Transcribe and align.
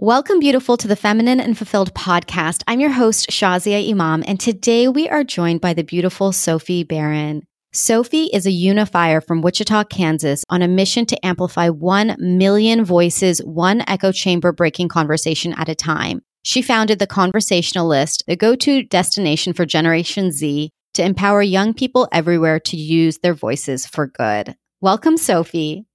Welcome, 0.00 0.38
beautiful, 0.38 0.76
to 0.76 0.86
the 0.86 0.94
Feminine 0.94 1.40
and 1.40 1.58
Fulfilled 1.58 1.92
podcast. 1.92 2.62
I'm 2.68 2.78
your 2.78 2.92
host, 2.92 3.30
Shazia 3.30 3.90
Imam, 3.90 4.22
and 4.28 4.38
today 4.38 4.86
we 4.86 5.08
are 5.08 5.24
joined 5.24 5.60
by 5.60 5.74
the 5.74 5.82
beautiful 5.82 6.30
Sophie 6.30 6.84
Beren. 6.84 7.42
Sophie 7.72 8.30
is 8.32 8.46
a 8.46 8.52
unifier 8.52 9.20
from 9.20 9.42
Wichita, 9.42 9.82
Kansas, 9.82 10.44
on 10.50 10.62
a 10.62 10.68
mission 10.68 11.04
to 11.06 11.26
amplify 11.26 11.68
1 11.68 12.14
million 12.20 12.84
voices, 12.84 13.40
one 13.40 13.82
echo 13.88 14.12
chamber 14.12 14.52
breaking 14.52 14.86
conversation 14.86 15.52
at 15.54 15.68
a 15.68 15.74
time. 15.74 16.22
She 16.44 16.62
founded 16.62 17.00
the 17.00 17.08
Conversationalist, 17.08 18.22
the 18.28 18.36
go 18.36 18.54
to 18.54 18.84
destination 18.84 19.52
for 19.52 19.66
Generation 19.66 20.30
Z, 20.30 20.70
to 20.94 21.04
empower 21.04 21.42
young 21.42 21.74
people 21.74 22.06
everywhere 22.12 22.60
to 22.60 22.76
use 22.76 23.18
their 23.18 23.34
voices 23.34 23.84
for 23.84 24.06
good. 24.06 24.54
Welcome, 24.80 25.16
Sophie. 25.16 25.86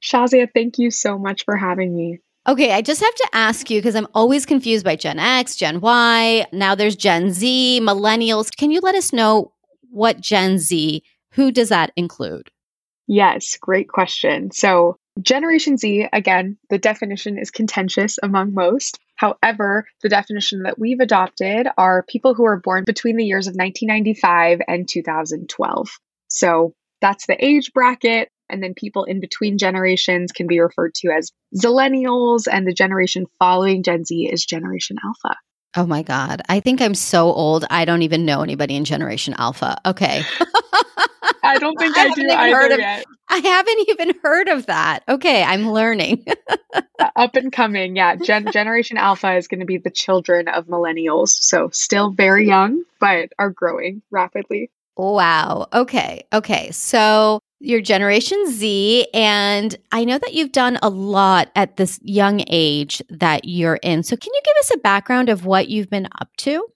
Shazia, 0.00 0.46
thank 0.54 0.78
you 0.78 0.92
so 0.92 1.18
much 1.18 1.44
for 1.44 1.56
having 1.56 1.96
me. 1.96 2.20
Okay, 2.50 2.72
I 2.72 2.82
just 2.82 3.00
have 3.00 3.14
to 3.14 3.28
ask 3.32 3.70
you 3.70 3.78
because 3.78 3.94
I'm 3.94 4.08
always 4.12 4.44
confused 4.44 4.84
by 4.84 4.96
Gen 4.96 5.20
X, 5.20 5.54
Gen 5.54 5.80
Y, 5.80 6.44
now 6.50 6.74
there's 6.74 6.96
Gen 6.96 7.30
Z, 7.30 7.78
millennials. 7.80 8.50
Can 8.50 8.72
you 8.72 8.80
let 8.80 8.96
us 8.96 9.12
know 9.12 9.52
what 9.92 10.20
Gen 10.20 10.58
Z, 10.58 11.00
who 11.34 11.52
does 11.52 11.68
that 11.68 11.92
include? 11.94 12.50
Yes, 13.06 13.56
great 13.56 13.88
question. 13.88 14.50
So, 14.50 14.96
Generation 15.22 15.76
Z, 15.76 16.08
again, 16.12 16.58
the 16.70 16.78
definition 16.78 17.38
is 17.38 17.52
contentious 17.52 18.18
among 18.20 18.52
most. 18.52 18.98
However, 19.14 19.86
the 20.02 20.08
definition 20.08 20.64
that 20.64 20.76
we've 20.76 20.98
adopted 20.98 21.68
are 21.78 22.02
people 22.08 22.34
who 22.34 22.46
are 22.46 22.58
born 22.58 22.82
between 22.82 23.16
the 23.16 23.24
years 23.24 23.46
of 23.46 23.54
1995 23.54 24.60
and 24.66 24.88
2012. 24.88 26.00
So, 26.26 26.74
that's 27.00 27.26
the 27.26 27.44
age 27.44 27.72
bracket. 27.72 28.28
And 28.50 28.62
then 28.62 28.74
people 28.74 29.04
in 29.04 29.20
between 29.20 29.58
generations 29.58 30.32
can 30.32 30.46
be 30.46 30.60
referred 30.60 30.94
to 30.96 31.10
as 31.10 31.32
Zillennials, 31.54 32.46
and 32.50 32.66
the 32.66 32.72
generation 32.72 33.26
following 33.38 33.82
Gen 33.82 34.04
Z 34.04 34.28
is 34.30 34.44
Generation 34.44 34.96
Alpha. 35.04 35.36
Oh 35.76 35.86
my 35.86 36.02
God. 36.02 36.42
I 36.48 36.60
think 36.60 36.82
I'm 36.82 36.94
so 36.94 37.32
old. 37.32 37.64
I 37.70 37.84
don't 37.84 38.02
even 38.02 38.24
know 38.24 38.42
anybody 38.42 38.74
in 38.74 38.84
Generation 38.84 39.34
Alpha. 39.38 39.78
Okay. 39.86 40.22
I 41.42 41.58
don't 41.58 41.78
think 41.78 41.96
I, 41.96 42.06
I 42.06 42.14
do 42.14 42.28
either 42.28 42.72
of, 42.74 42.78
yet. 42.78 43.04
I 43.28 43.38
haven't 43.38 43.88
even 43.88 44.14
heard 44.22 44.48
of 44.48 44.66
that. 44.66 45.04
Okay, 45.08 45.42
I'm 45.42 45.70
learning. 45.70 46.24
Uh, 46.74 46.82
up 47.16 47.36
and 47.36 47.52
coming, 47.52 47.96
yeah. 47.96 48.16
Gen- 48.16 48.50
Generation 48.52 48.96
Alpha 48.96 49.36
is 49.36 49.48
going 49.48 49.60
to 49.60 49.66
be 49.66 49.78
the 49.78 49.90
children 49.90 50.48
of 50.48 50.66
millennials. 50.66 51.28
So 51.28 51.70
still 51.72 52.10
very 52.10 52.46
young, 52.46 52.82
but 52.98 53.30
are 53.38 53.50
growing 53.50 54.02
rapidly. 54.10 54.70
Wow. 54.96 55.68
Okay. 55.72 56.24
Okay. 56.32 56.70
So 56.72 57.40
you're 57.60 57.82
Generation 57.82 58.50
Z, 58.50 59.06
and 59.12 59.76
I 59.92 60.04
know 60.04 60.18
that 60.18 60.32
you've 60.32 60.52
done 60.52 60.78
a 60.82 60.88
lot 60.88 61.50
at 61.54 61.76
this 61.76 62.00
young 62.02 62.42
age 62.48 63.02
that 63.10 63.44
you're 63.44 63.78
in. 63.82 64.02
So, 64.02 64.16
can 64.16 64.32
you 64.32 64.40
give 64.44 64.56
us 64.60 64.70
a 64.74 64.78
background 64.78 65.28
of 65.28 65.44
what 65.44 65.68
you've 65.68 65.90
been 65.90 66.08
up 66.20 66.30
to? 66.38 66.66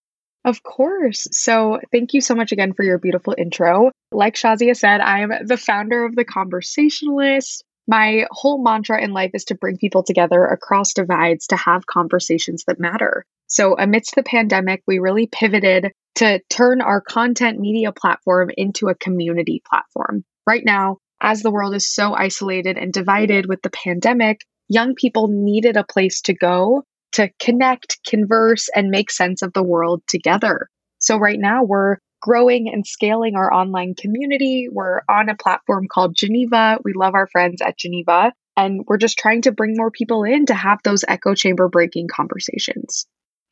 Of 0.44 0.62
course. 0.62 1.26
So, 1.32 1.80
thank 1.91 2.12
you 2.12 2.20
so 2.20 2.34
much 2.34 2.52
again 2.52 2.74
for 2.74 2.84
your 2.84 2.98
beautiful 2.98 3.34
intro. 3.36 3.91
Like 4.12 4.34
Shazia 4.34 4.76
said, 4.76 5.00
I'm 5.00 5.32
the 5.46 5.56
founder 5.56 6.04
of 6.04 6.14
The 6.14 6.24
Conversationalist. 6.24 7.64
My 7.88 8.26
whole 8.30 8.62
mantra 8.62 9.02
in 9.02 9.12
life 9.12 9.30
is 9.34 9.44
to 9.46 9.54
bring 9.54 9.78
people 9.78 10.02
together 10.02 10.44
across 10.44 10.92
divides 10.92 11.46
to 11.48 11.56
have 11.56 11.86
conversations 11.86 12.64
that 12.66 12.78
matter. 12.78 13.24
So, 13.46 13.74
amidst 13.78 14.16
the 14.16 14.22
pandemic, 14.22 14.82
we 14.86 14.98
really 14.98 15.28
pivoted 15.28 15.92
to 16.16 16.41
turn 16.50 16.82
our 16.82 17.00
content 17.00 17.58
media 17.58 17.91
platform 17.91 18.50
into 18.56 18.88
a 18.88 18.94
community 18.94 19.62
platform. 19.66 20.24
Right 20.47 20.64
now, 20.64 20.98
as 21.20 21.42
the 21.42 21.50
world 21.50 21.75
is 21.75 21.92
so 21.92 22.14
isolated 22.14 22.77
and 22.77 22.92
divided 22.92 23.47
with 23.47 23.62
the 23.62 23.70
pandemic, 23.70 24.41
young 24.69 24.95
people 24.95 25.28
needed 25.28 25.77
a 25.77 25.84
place 25.84 26.20
to 26.23 26.34
go 26.34 26.84
to 27.12 27.31
connect, 27.41 27.98
converse, 28.06 28.69
and 28.75 28.91
make 28.91 29.11
sense 29.11 29.41
of 29.41 29.53
the 29.53 29.62
world 29.62 30.03
together. 30.09 30.69
So, 30.98 31.17
right 31.17 31.39
now, 31.39 31.62
we're 31.62 31.98
growing 32.20 32.69
and 32.69 32.87
scaling 32.87 33.37
our 33.37 33.53
online 33.53 33.95
community. 33.95 34.69
We're 34.71 35.03
on 35.09 35.28
a 35.28 35.37
platform 35.37 35.87
called 35.91 36.16
Geneva. 36.16 36.78
We 36.84 36.93
love 36.94 37.15
our 37.15 37.28
friends 37.28 37.60
at 37.62 37.78
Geneva. 37.78 38.33
And 38.56 38.84
we're 38.87 38.99
just 38.99 39.19
trying 39.19 39.43
to 39.43 39.53
bring 39.53 39.75
more 39.77 39.91
people 39.91 40.25
in 40.25 40.47
to 40.47 40.54
have 40.54 40.78
those 40.84 41.04
echo 41.06 41.34
chamber 41.34 41.69
breaking 41.69 42.09
conversations. 42.09 43.06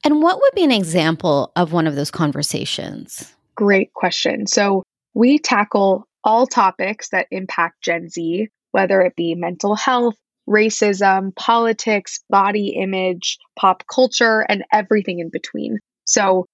And 0.04 0.22
what 0.22 0.40
would 0.40 0.54
be 0.54 0.64
an 0.64 0.72
example 0.72 1.52
of 1.54 1.72
one 1.72 1.86
of 1.86 1.94
those 1.94 2.10
conversations? 2.10 3.32
Great 3.54 3.92
question. 3.92 4.46
So, 4.46 4.82
we 5.14 5.38
tackle 5.38 6.06
all 6.24 6.46
topics 6.46 7.10
that 7.10 7.26
impact 7.30 7.82
Gen 7.82 8.08
Z, 8.08 8.48
whether 8.70 9.00
it 9.02 9.16
be 9.16 9.34
mental 9.34 9.74
health, 9.74 10.16
racism, 10.48 11.34
politics, 11.34 12.20
body 12.28 12.76
image, 12.80 13.38
pop 13.58 13.84
culture, 13.92 14.40
and 14.40 14.64
everything 14.72 15.20
in 15.20 15.30
between. 15.30 15.78
So, 16.04 16.46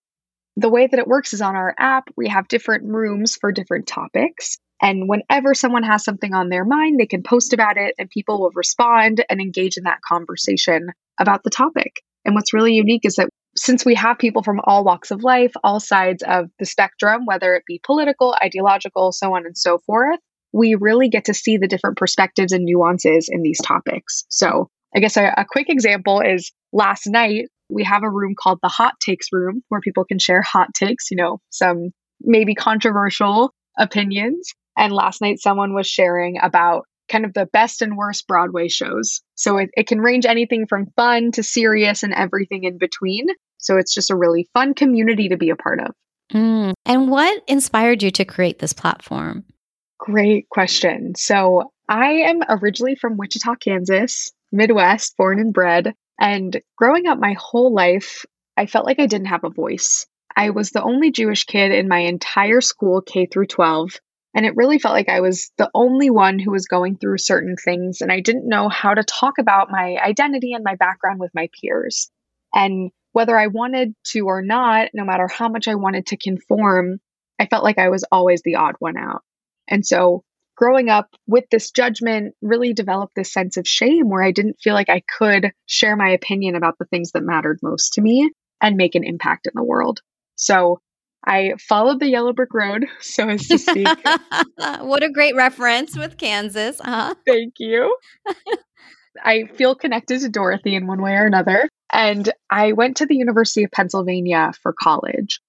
the 0.56 0.68
way 0.68 0.88
that 0.88 0.98
it 0.98 1.06
works 1.06 1.32
is 1.32 1.40
on 1.40 1.54
our 1.54 1.74
app, 1.78 2.08
we 2.16 2.28
have 2.28 2.48
different 2.48 2.84
rooms 2.84 3.36
for 3.36 3.52
different 3.52 3.86
topics. 3.86 4.58
And 4.82 5.08
whenever 5.08 5.54
someone 5.54 5.84
has 5.84 6.04
something 6.04 6.34
on 6.34 6.48
their 6.48 6.64
mind, 6.64 6.98
they 6.98 7.06
can 7.06 7.22
post 7.22 7.52
about 7.52 7.76
it 7.76 7.94
and 7.98 8.10
people 8.10 8.40
will 8.40 8.50
respond 8.54 9.24
and 9.30 9.40
engage 9.40 9.76
in 9.76 9.84
that 9.84 10.00
conversation 10.06 10.88
about 11.18 11.44
the 11.44 11.50
topic. 11.50 12.00
And 12.24 12.34
what's 12.34 12.52
really 12.52 12.74
unique 12.74 13.04
is 13.04 13.16
that 13.16 13.28
since 13.58 13.84
we 13.84 13.94
have 13.94 14.18
people 14.18 14.42
from 14.42 14.60
all 14.64 14.84
walks 14.84 15.10
of 15.10 15.22
life, 15.22 15.52
all 15.62 15.80
sides 15.80 16.22
of 16.22 16.50
the 16.58 16.66
spectrum, 16.66 17.26
whether 17.26 17.54
it 17.54 17.64
be 17.66 17.80
political, 17.84 18.34
ideological, 18.42 19.12
so 19.12 19.34
on 19.34 19.46
and 19.46 19.56
so 19.56 19.78
forth, 19.78 20.18
we 20.52 20.74
really 20.74 21.08
get 21.08 21.26
to 21.26 21.34
see 21.34 21.56
the 21.56 21.68
different 21.68 21.98
perspectives 21.98 22.52
and 22.52 22.64
nuances 22.64 23.28
in 23.30 23.42
these 23.42 23.60
topics. 23.60 24.24
So, 24.28 24.68
I 24.94 25.00
guess 25.00 25.16
a, 25.18 25.34
a 25.36 25.44
quick 25.46 25.68
example 25.68 26.20
is 26.20 26.50
last 26.72 27.06
night, 27.06 27.48
we 27.68 27.84
have 27.84 28.02
a 28.02 28.10
room 28.10 28.34
called 28.38 28.58
the 28.62 28.68
Hot 28.68 28.94
Takes 29.00 29.28
Room 29.32 29.62
where 29.68 29.82
people 29.82 30.04
can 30.04 30.18
share 30.18 30.40
hot 30.40 30.72
takes, 30.72 31.10
you 31.10 31.16
know, 31.18 31.40
some 31.50 31.90
maybe 32.20 32.54
controversial 32.54 33.52
opinions. 33.78 34.54
And 34.76 34.92
last 34.92 35.20
night, 35.20 35.40
someone 35.40 35.74
was 35.74 35.86
sharing 35.86 36.38
about 36.40 36.84
kind 37.08 37.24
of 37.24 37.34
the 37.34 37.46
best 37.52 37.82
and 37.82 37.96
worst 37.96 38.26
Broadway 38.26 38.68
shows. 38.68 39.22
So 39.34 39.58
it, 39.58 39.70
it 39.74 39.86
can 39.86 40.00
range 40.00 40.26
anything 40.26 40.66
from 40.66 40.92
fun 40.96 41.32
to 41.32 41.42
serious 41.42 42.02
and 42.02 42.14
everything 42.14 42.64
in 42.64 42.78
between. 42.78 43.26
So 43.58 43.76
it's 43.76 43.94
just 43.94 44.10
a 44.10 44.16
really 44.16 44.48
fun 44.54 44.74
community 44.74 45.28
to 45.28 45.36
be 45.36 45.50
a 45.50 45.56
part 45.56 45.80
of. 45.80 45.94
Mm. 46.32 46.74
And 46.84 47.10
what 47.10 47.42
inspired 47.46 48.02
you 48.02 48.10
to 48.12 48.24
create 48.24 48.58
this 48.58 48.72
platform? 48.72 49.44
Great 49.98 50.48
question. 50.48 51.14
So 51.16 51.72
I 51.88 52.10
am 52.10 52.42
originally 52.48 52.96
from 52.96 53.16
Wichita, 53.16 53.56
Kansas, 53.56 54.30
Midwest, 54.52 55.16
born 55.16 55.40
and 55.40 55.52
bred. 55.52 55.94
And 56.20 56.60
growing 56.76 57.06
up 57.06 57.18
my 57.18 57.34
whole 57.38 57.72
life, 57.72 58.24
I 58.56 58.66
felt 58.66 58.86
like 58.86 58.98
I 58.98 59.06
didn't 59.06 59.28
have 59.28 59.44
a 59.44 59.50
voice. 59.50 60.06
I 60.36 60.50
was 60.50 60.70
the 60.70 60.82
only 60.82 61.10
Jewish 61.10 61.44
kid 61.44 61.72
in 61.72 61.88
my 61.88 62.00
entire 62.00 62.60
school, 62.60 63.00
K 63.00 63.26
through 63.26 63.46
12. 63.46 63.98
And 64.34 64.44
it 64.44 64.56
really 64.56 64.78
felt 64.78 64.94
like 64.94 65.08
I 65.08 65.20
was 65.20 65.50
the 65.56 65.70
only 65.74 66.10
one 66.10 66.38
who 66.38 66.50
was 66.50 66.66
going 66.66 66.96
through 66.96 67.18
certain 67.18 67.56
things. 67.56 68.00
And 68.02 68.12
I 68.12 68.20
didn't 68.20 68.48
know 68.48 68.68
how 68.68 68.94
to 68.94 69.02
talk 69.02 69.38
about 69.38 69.70
my 69.70 69.96
identity 69.96 70.52
and 70.52 70.62
my 70.62 70.74
background 70.74 71.18
with 71.18 71.34
my 71.34 71.48
peers. 71.60 72.10
And 72.54 72.90
whether 73.18 73.36
I 73.36 73.48
wanted 73.48 73.96
to 74.12 74.20
or 74.26 74.42
not, 74.42 74.90
no 74.94 75.04
matter 75.04 75.26
how 75.26 75.48
much 75.48 75.66
I 75.66 75.74
wanted 75.74 76.06
to 76.06 76.16
conform, 76.16 77.00
I 77.40 77.46
felt 77.46 77.64
like 77.64 77.76
I 77.76 77.88
was 77.88 78.04
always 78.12 78.42
the 78.42 78.54
odd 78.54 78.76
one 78.78 78.96
out. 78.96 79.24
And 79.66 79.84
so 79.84 80.22
growing 80.56 80.88
up 80.88 81.08
with 81.26 81.42
this 81.50 81.72
judgment 81.72 82.36
really 82.42 82.74
developed 82.74 83.16
this 83.16 83.32
sense 83.32 83.56
of 83.56 83.66
shame 83.66 84.08
where 84.08 84.22
I 84.22 84.30
didn't 84.30 84.60
feel 84.62 84.74
like 84.74 84.88
I 84.88 85.02
could 85.18 85.50
share 85.66 85.96
my 85.96 86.10
opinion 86.10 86.54
about 86.54 86.78
the 86.78 86.84
things 86.84 87.10
that 87.10 87.24
mattered 87.24 87.58
most 87.60 87.94
to 87.94 88.00
me 88.00 88.30
and 88.60 88.76
make 88.76 88.94
an 88.94 89.02
impact 89.02 89.48
in 89.48 89.52
the 89.56 89.64
world. 89.64 89.98
So 90.36 90.80
I 91.26 91.54
followed 91.58 91.98
the 91.98 92.08
yellow 92.08 92.32
brick 92.32 92.54
road, 92.54 92.86
so 93.00 93.28
as 93.28 93.48
to 93.48 93.58
speak. 93.58 93.88
what 94.78 95.02
a 95.02 95.10
great 95.10 95.34
reference 95.34 95.98
with 95.98 96.18
Kansas. 96.18 96.80
huh 96.80 97.16
Thank 97.26 97.54
you. 97.58 97.96
I 99.24 99.46
feel 99.56 99.74
connected 99.74 100.20
to 100.20 100.28
Dorothy 100.28 100.76
in 100.76 100.86
one 100.86 101.02
way 101.02 101.14
or 101.14 101.26
another. 101.26 101.68
And 101.92 102.30
I 102.50 102.72
went 102.72 102.98
to 102.98 103.06
the 103.06 103.16
University 103.16 103.64
of 103.64 103.70
Pennsylvania 103.70 104.52
for 104.62 104.72
college. 104.72 105.40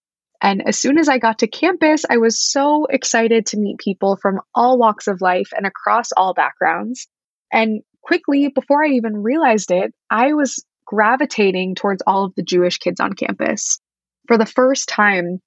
And 0.41 0.65
as 0.65 0.79
soon 0.79 0.97
as 0.97 1.09
I 1.09 1.17
got 1.17 1.39
to 1.39 1.47
campus, 1.47 2.05
I 2.09 2.17
was 2.17 2.39
so 2.39 2.85
excited 2.85 3.47
to 3.47 3.57
meet 3.57 3.77
people 3.77 4.17
from 4.21 4.39
all 4.55 4.77
walks 4.77 5.07
of 5.07 5.21
life 5.21 5.49
and 5.55 5.65
across 5.65 6.11
all 6.13 6.33
backgrounds. 6.33 7.07
And 7.51 7.81
quickly, 8.01 8.47
before 8.47 8.83
I 8.83 8.89
even 8.89 9.21
realized 9.21 9.71
it, 9.71 9.93
I 10.09 10.33
was 10.33 10.63
gravitating 10.85 11.75
towards 11.75 12.01
all 12.07 12.23
of 12.23 12.35
the 12.35 12.43
Jewish 12.43 12.77
kids 12.77 12.99
on 12.99 13.13
campus. 13.13 13.79
For 14.27 14.37
the 14.37 14.45
first 14.45 14.87
time, 14.87 15.41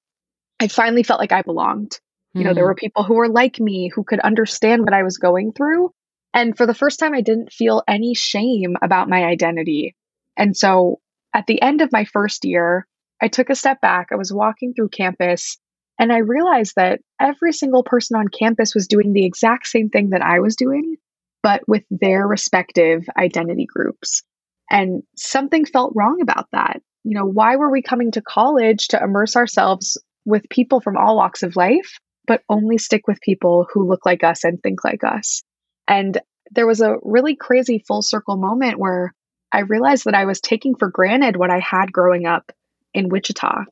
I 0.60 0.68
finally 0.68 1.02
felt 1.02 1.20
like 1.20 1.32
I 1.32 1.42
belonged. 1.42 1.92
Mm-hmm. 1.92 2.38
You 2.38 2.44
know, 2.44 2.54
there 2.54 2.64
hmm. 2.64 2.68
were 2.68 2.74
people 2.74 3.02
who 3.02 3.14
were 3.14 3.28
like 3.28 3.58
me, 3.58 3.90
who 3.94 4.04
could 4.04 4.20
understand 4.20 4.82
what 4.82 4.94
I 4.94 5.02
was 5.02 5.18
going 5.18 5.52
through. 5.52 5.90
And 6.34 6.56
for 6.56 6.66
the 6.66 6.74
first 6.74 6.98
time, 6.98 7.14
I 7.14 7.20
didn't 7.20 7.52
feel 7.52 7.82
any 7.88 8.14
shame 8.14 8.76
about 8.82 9.08
my 9.08 9.24
identity. 9.24 9.96
And 10.36 10.56
so 10.56 11.00
at 11.34 11.46
the 11.46 11.60
end 11.60 11.80
of 11.80 11.92
my 11.92 12.04
first 12.04 12.44
year, 12.44 12.86
I 13.20 13.28
took 13.28 13.50
a 13.50 13.54
step 13.54 13.80
back. 13.80 14.08
I 14.12 14.16
was 14.16 14.32
walking 14.32 14.74
through 14.74 14.88
campus 14.88 15.58
and 15.98 16.12
I 16.12 16.18
realized 16.18 16.74
that 16.76 17.00
every 17.20 17.52
single 17.52 17.84
person 17.84 18.16
on 18.16 18.26
campus 18.28 18.74
was 18.74 18.88
doing 18.88 19.12
the 19.12 19.24
exact 19.24 19.66
same 19.66 19.88
thing 19.88 20.10
that 20.10 20.22
I 20.22 20.40
was 20.40 20.56
doing, 20.56 20.96
but 21.42 21.62
with 21.68 21.84
their 21.90 22.26
respective 22.26 23.04
identity 23.16 23.66
groups. 23.66 24.22
And 24.70 25.02
something 25.16 25.64
felt 25.64 25.92
wrong 25.94 26.20
about 26.20 26.48
that. 26.52 26.80
You 27.04 27.16
know, 27.16 27.26
why 27.26 27.56
were 27.56 27.70
we 27.70 27.82
coming 27.82 28.12
to 28.12 28.22
college 28.22 28.88
to 28.88 29.02
immerse 29.02 29.36
ourselves 29.36 30.00
with 30.24 30.48
people 30.48 30.80
from 30.80 30.96
all 30.96 31.16
walks 31.16 31.42
of 31.42 31.56
life, 31.56 31.98
but 32.26 32.42
only 32.48 32.78
stick 32.78 33.06
with 33.06 33.20
people 33.20 33.66
who 33.72 33.86
look 33.86 34.06
like 34.06 34.24
us 34.24 34.44
and 34.44 34.62
think 34.62 34.84
like 34.84 35.04
us? 35.04 35.42
And 35.86 36.18
there 36.50 36.66
was 36.66 36.80
a 36.80 36.96
really 37.02 37.36
crazy 37.36 37.84
full 37.86 38.02
circle 38.02 38.36
moment 38.36 38.78
where 38.78 39.14
I 39.52 39.60
realized 39.60 40.06
that 40.06 40.14
I 40.14 40.24
was 40.24 40.40
taking 40.40 40.74
for 40.74 40.88
granted 40.88 41.36
what 41.36 41.50
I 41.50 41.58
had 41.58 41.92
growing 41.92 42.26
up 42.26 42.50
in 42.94 43.08
Wichita. 43.08 43.64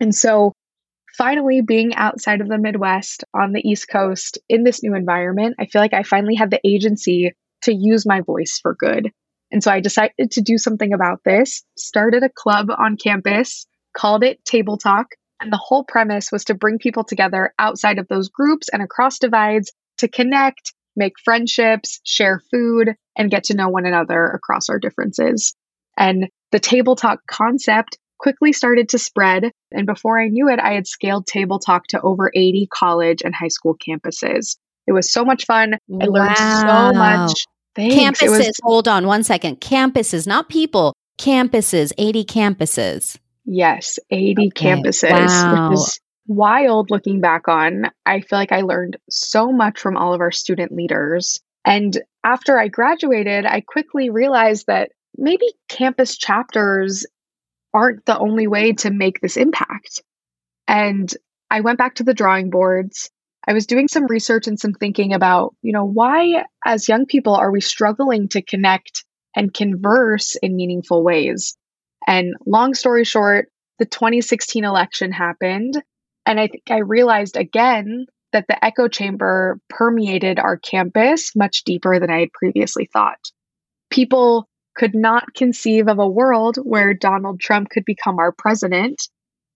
And 0.00 0.14
so 0.14 0.52
finally 1.16 1.60
being 1.62 1.94
outside 1.94 2.40
of 2.40 2.48
the 2.48 2.58
Midwest 2.58 3.24
on 3.32 3.52
the 3.52 3.66
East 3.66 3.88
Coast 3.88 4.38
in 4.48 4.64
this 4.64 4.82
new 4.82 4.94
environment, 4.94 5.56
I 5.58 5.66
feel 5.66 5.80
like 5.80 5.94
I 5.94 6.02
finally 6.02 6.34
had 6.34 6.50
the 6.50 6.60
agency 6.64 7.32
to 7.62 7.74
use 7.74 8.06
my 8.06 8.20
voice 8.20 8.58
for 8.60 8.74
good. 8.74 9.10
And 9.50 9.62
so 9.62 9.70
I 9.70 9.80
decided 9.80 10.32
to 10.32 10.42
do 10.42 10.58
something 10.58 10.92
about 10.92 11.20
this, 11.24 11.62
started 11.76 12.22
a 12.22 12.28
club 12.28 12.68
on 12.70 12.96
campus, 12.96 13.66
called 13.96 14.24
it 14.24 14.44
Table 14.44 14.76
Talk. 14.76 15.06
And 15.40 15.52
the 15.52 15.60
whole 15.62 15.84
premise 15.84 16.32
was 16.32 16.44
to 16.46 16.54
bring 16.54 16.78
people 16.78 17.04
together 17.04 17.52
outside 17.58 17.98
of 17.98 18.08
those 18.08 18.28
groups 18.28 18.68
and 18.70 18.82
across 18.82 19.18
divides 19.18 19.72
to 19.98 20.08
connect, 20.08 20.74
make 20.96 21.14
friendships, 21.24 22.00
share 22.04 22.40
food, 22.50 22.94
and 23.16 23.30
get 23.30 23.44
to 23.44 23.54
know 23.54 23.68
one 23.68 23.86
another 23.86 24.24
across 24.26 24.68
our 24.68 24.78
differences. 24.78 25.54
And 25.96 26.28
the 26.52 26.60
Table 26.60 26.96
Talk 26.96 27.20
concept 27.28 27.98
quickly 28.18 28.52
started 28.52 28.90
to 28.90 28.98
spread. 28.98 29.50
And 29.72 29.86
before 29.86 30.18
I 30.18 30.28
knew 30.28 30.48
it, 30.48 30.58
I 30.58 30.72
had 30.72 30.86
scaled 30.86 31.26
Table 31.26 31.58
Talk 31.58 31.86
to 31.88 32.00
over 32.00 32.30
80 32.34 32.68
college 32.72 33.22
and 33.24 33.34
high 33.34 33.48
school 33.48 33.76
campuses. 33.76 34.56
It 34.86 34.92
was 34.92 35.10
so 35.10 35.24
much 35.24 35.46
fun. 35.46 35.74
I 36.00 36.06
learned 36.06 36.36
so 36.36 36.92
much. 36.92 37.32
Thanks. 37.74 38.20
Campuses, 38.20 38.38
was- 38.38 38.60
hold 38.62 38.88
on 38.88 39.06
one 39.06 39.24
second. 39.24 39.60
Campuses, 39.60 40.26
not 40.26 40.48
people, 40.48 40.94
campuses, 41.18 41.92
80 41.98 42.24
campuses. 42.24 43.18
Yes, 43.44 43.98
80 44.10 44.48
okay. 44.48 44.74
campuses, 44.74 45.10
wow. 45.10 45.70
which 45.70 45.78
is 45.78 46.00
wild 46.26 46.90
looking 46.90 47.20
back 47.20 47.48
on. 47.48 47.90
I 48.04 48.20
feel 48.20 48.38
like 48.38 48.52
I 48.52 48.62
learned 48.62 48.96
so 49.08 49.52
much 49.52 49.78
from 49.78 49.96
all 49.96 50.14
of 50.14 50.20
our 50.20 50.32
student 50.32 50.72
leaders. 50.72 51.40
And 51.64 52.00
after 52.24 52.58
I 52.58 52.68
graduated, 52.68 53.46
I 53.46 53.60
quickly 53.60 54.10
realized 54.10 54.66
that 54.66 54.90
maybe 55.16 55.46
campus 55.68 56.16
chapters 56.16 57.06
aren't 57.74 58.04
the 58.06 58.18
only 58.18 58.46
way 58.46 58.72
to 58.72 58.90
make 58.90 59.20
this 59.20 59.36
impact. 59.36 60.02
And 60.66 61.12
I 61.50 61.60
went 61.60 61.78
back 61.78 61.96
to 61.96 62.04
the 62.04 62.14
drawing 62.14 62.50
boards. 62.50 63.10
I 63.46 63.52
was 63.52 63.66
doing 63.66 63.86
some 63.88 64.06
research 64.06 64.48
and 64.48 64.58
some 64.58 64.72
thinking 64.72 65.12
about, 65.12 65.54
you 65.62 65.72
know, 65.72 65.84
why 65.84 66.44
as 66.64 66.88
young 66.88 67.06
people 67.06 67.34
are 67.34 67.52
we 67.52 67.60
struggling 67.60 68.28
to 68.30 68.42
connect 68.42 69.04
and 69.36 69.54
converse 69.54 70.36
in 70.36 70.56
meaningful 70.56 71.04
ways? 71.04 71.56
And 72.06 72.34
long 72.46 72.74
story 72.74 73.04
short, 73.04 73.48
the 73.78 73.84
2016 73.84 74.64
election 74.64 75.12
happened. 75.12 75.80
And 76.26 76.40
I 76.40 76.48
think 76.48 76.64
I 76.70 76.78
realized 76.78 77.36
again 77.36 78.06
that 78.32 78.46
the 78.48 78.62
echo 78.62 78.88
chamber 78.88 79.60
permeated 79.70 80.38
our 80.38 80.58
campus 80.58 81.34
much 81.36 81.64
deeper 81.64 81.98
than 81.98 82.10
I 82.10 82.20
had 82.20 82.32
previously 82.32 82.88
thought. 82.92 83.20
People 83.90 84.48
could 84.76 84.94
not 84.94 85.34
conceive 85.34 85.88
of 85.88 85.98
a 85.98 86.08
world 86.08 86.56
where 86.56 86.92
Donald 86.92 87.40
Trump 87.40 87.70
could 87.70 87.84
become 87.84 88.18
our 88.18 88.32
president. 88.32 89.08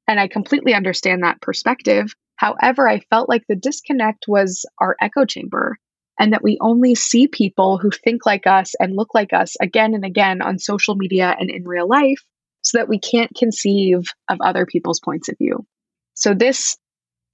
And 0.09 0.19
I 0.19 0.29
completely 0.29 0.73
understand 0.73 1.23
that 1.23 1.43
perspective. 1.43 2.15
However, 2.37 2.89
I 2.89 3.01
felt 3.11 3.29
like 3.29 3.43
the 3.49 3.57
disconnect 3.57 4.25
was 4.29 4.65
our 4.79 4.97
echo 5.01 5.27
chamber 5.27 5.77
and 6.19 6.33
that 6.33 6.43
we 6.43 6.57
only 6.61 6.95
see 6.95 7.29
people 7.29 7.79
who 7.79 7.91
think 7.91 8.25
like 8.25 8.47
us 8.47 8.75
and 8.81 8.97
look 8.97 9.15
like 9.15 9.33
us 9.33 9.57
again 9.61 9.95
and 9.95 10.05
again 10.05 10.41
on 10.41 10.59
social 10.59 10.95
media 10.95 11.37
and 11.39 11.51
in 11.51 11.65
real 11.65 11.89
life 11.89 12.23
so 12.63 12.79
that 12.79 12.89
we 12.89 12.99
can't 12.99 13.35
conceive 13.37 14.05
of 14.31 14.39
other 14.41 14.65
people's 14.65 15.01
points 15.01 15.29
of 15.29 15.37
view. 15.39 15.67
So, 16.15 16.35
this 16.35 16.77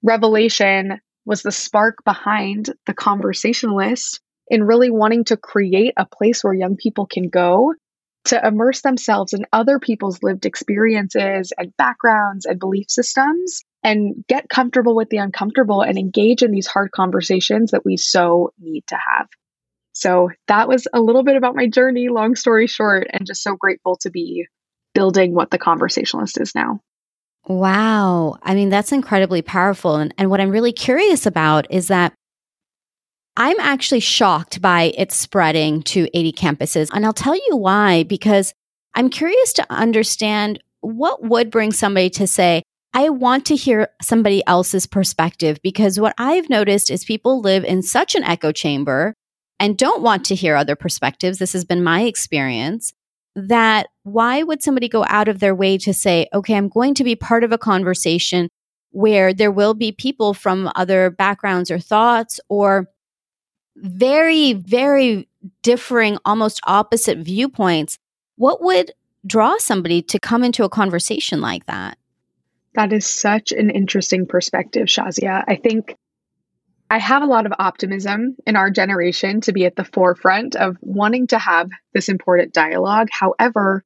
revelation 0.03 1.01
was 1.25 1.43
the 1.43 1.53
spark 1.53 2.05
behind 2.05 2.73
the 2.87 2.95
conversationalist 2.95 4.21
in 4.49 4.63
really 4.63 4.91
wanting 4.91 5.25
to 5.25 5.37
create 5.37 5.95
a 5.97 6.07
place 6.07 6.45
where 6.45 6.55
young 6.55 6.77
people 6.77 7.07
can 7.07 7.29
go 7.29 7.75
to 8.27 8.47
immerse 8.47 8.83
themselves 8.83 9.33
in 9.33 9.47
other 9.53 9.79
people's 9.79 10.23
lived 10.23 10.47
experiences 10.47 11.53
and 11.57 11.77
backgrounds 11.77 12.45
and 12.45 12.59
belief 12.59 12.87
systems 12.89 13.63
and 13.83 14.25
get 14.29 14.49
comfortable 14.49 14.97
with 14.97 15.11
the 15.11 15.19
uncomfortable 15.19 15.81
and 15.81 15.97
engage 15.97 16.43
in 16.43 16.51
these 16.51 16.67
hard 16.67 16.91
conversations 16.91 17.71
that 17.71 17.85
we 17.85 17.97
so 17.97 18.53
need 18.59 18.85
to 18.89 18.97
have. 18.97 19.29
So 19.93 20.31
that 20.49 20.69
was 20.69 20.89
a 20.93 21.01
little 21.01 21.23
bit 21.23 21.37
about 21.37 21.55
my 21.55 21.69
journey, 21.69 22.09
long 22.09 22.35
story 22.35 22.67
short, 22.67 23.07
and 23.13 23.27
just 23.27 23.43
so 23.43 23.57
grateful 23.57 23.97
to 23.99 24.11
be 24.11 24.47
building 24.93 25.33
what 25.33 25.51
the 25.51 25.59
conversationalist 25.59 26.41
is 26.41 26.55
now. 26.55 26.81
Wow. 27.49 28.39
I 28.43 28.55
mean, 28.55 28.71
that's 28.71 28.93
incredibly 28.93 29.41
powerful. 29.41 29.97
And, 29.97 30.13
and 30.19 30.31
what 30.31 30.41
I'm 30.41 30.51
really 30.51 30.73
curious 30.73 31.27
about 31.27 31.67
is 31.71 31.89
that 31.89 32.13
I'm 33.37 33.59
actually 33.61 34.01
shocked 34.01 34.61
by 34.61 34.95
it 34.97 35.13
spreading 35.13 35.83
to 35.85 36.09
80 36.15 36.33
campuses. 36.33 36.91
And 36.93 37.05
I'll 37.05 37.13
tell 37.13 37.37
you 37.37 37.57
why, 37.57 38.03
because 38.03 38.53
I'm 38.95 39.11
curious 39.11 39.53
to 39.55 39.67
understand 39.71 40.59
what 40.81 41.23
would 41.23 41.51
bring 41.51 41.73
somebody 41.73 42.11
to 42.11 42.27
say, 42.27 42.63
I 42.95 43.11
want 43.11 43.45
to 43.47 43.57
hear 43.57 43.91
somebody 44.01 44.43
else's 44.47 44.87
perspective. 44.87 45.59
Because 45.63 46.01
what 46.01 46.15
I've 46.19 46.49
noticed 46.49 46.91
is 46.91 47.05
people 47.05 47.41
live 47.43 47.65
in 47.65 47.83
such 47.83 48.15
an 48.15 48.25
echo 48.25 48.53
chamber 48.53 49.15
and 49.61 49.77
don't 49.77 50.03
want 50.03 50.25
to 50.27 50.35
hear 50.35 50.57
other 50.57 50.77
perspectives. 50.77 51.39
This 51.39 51.53
has 51.53 51.65
been 51.65 51.85
my 51.85 52.03
experience. 52.03 52.93
That 53.37 53.89
why 54.03 54.43
would 54.43 54.63
somebody 54.63 54.89
go 54.89 55.05
out 55.09 55.29
of 55.29 55.41
their 55.41 55.55
way 55.55 55.79
to 55.79 55.93
say, 55.93 56.27
okay, 56.33 56.57
I'm 56.57 56.69
going 56.69 56.95
to 56.95 57.05
be 57.05 57.15
part 57.15 57.45
of 57.45 57.53
a 57.53 57.59
conversation 57.59 58.49
where 58.91 59.35
there 59.35 59.53
will 59.53 59.75
be 59.75 59.93
people 59.93 60.33
from 60.33 60.73
other 60.75 61.11
backgrounds 61.11 61.71
or 61.71 61.79
thoughts 61.79 62.41
or 62.49 62.89
very, 63.77 64.55
very 64.55 65.29
differing, 65.63 66.17
almost 66.25 66.61
opposite 66.65 67.19
viewpoints, 67.19 67.99
what 68.37 68.63
would 68.63 68.93
draw 69.27 69.59
somebody 69.59 70.01
to 70.01 70.19
come 70.19 70.43
into 70.43 70.65
a 70.65 70.69
conversation 70.71 71.41
like 71.41 71.67
that? 71.67 71.99
That 72.75 72.93
is 72.93 73.07
such 73.07 73.53
an 73.53 73.71
interesting 73.71 74.27
perspective, 74.27 74.87
Shazia. 74.87 75.45
I 75.47 75.57
think 75.57 75.95
I 76.89 76.99
have 76.99 77.23
a 77.23 77.27
lot 77.27 77.47
of 77.47 77.53
optimism 77.59 78.37
in 78.47 78.55
our 78.55 78.71
generation 78.71 79.41
to 79.43 79.53
be 79.53 79.65
at 79.65 79.75
the 79.75 79.85
forefront 79.85 80.55
of 80.55 80.77
wanting 80.81 81.27
to 81.29 81.39
have 81.39 81.69
this 81.95 82.09
important 82.09 82.55
dialogue. 82.55 83.09
However, 83.11 83.83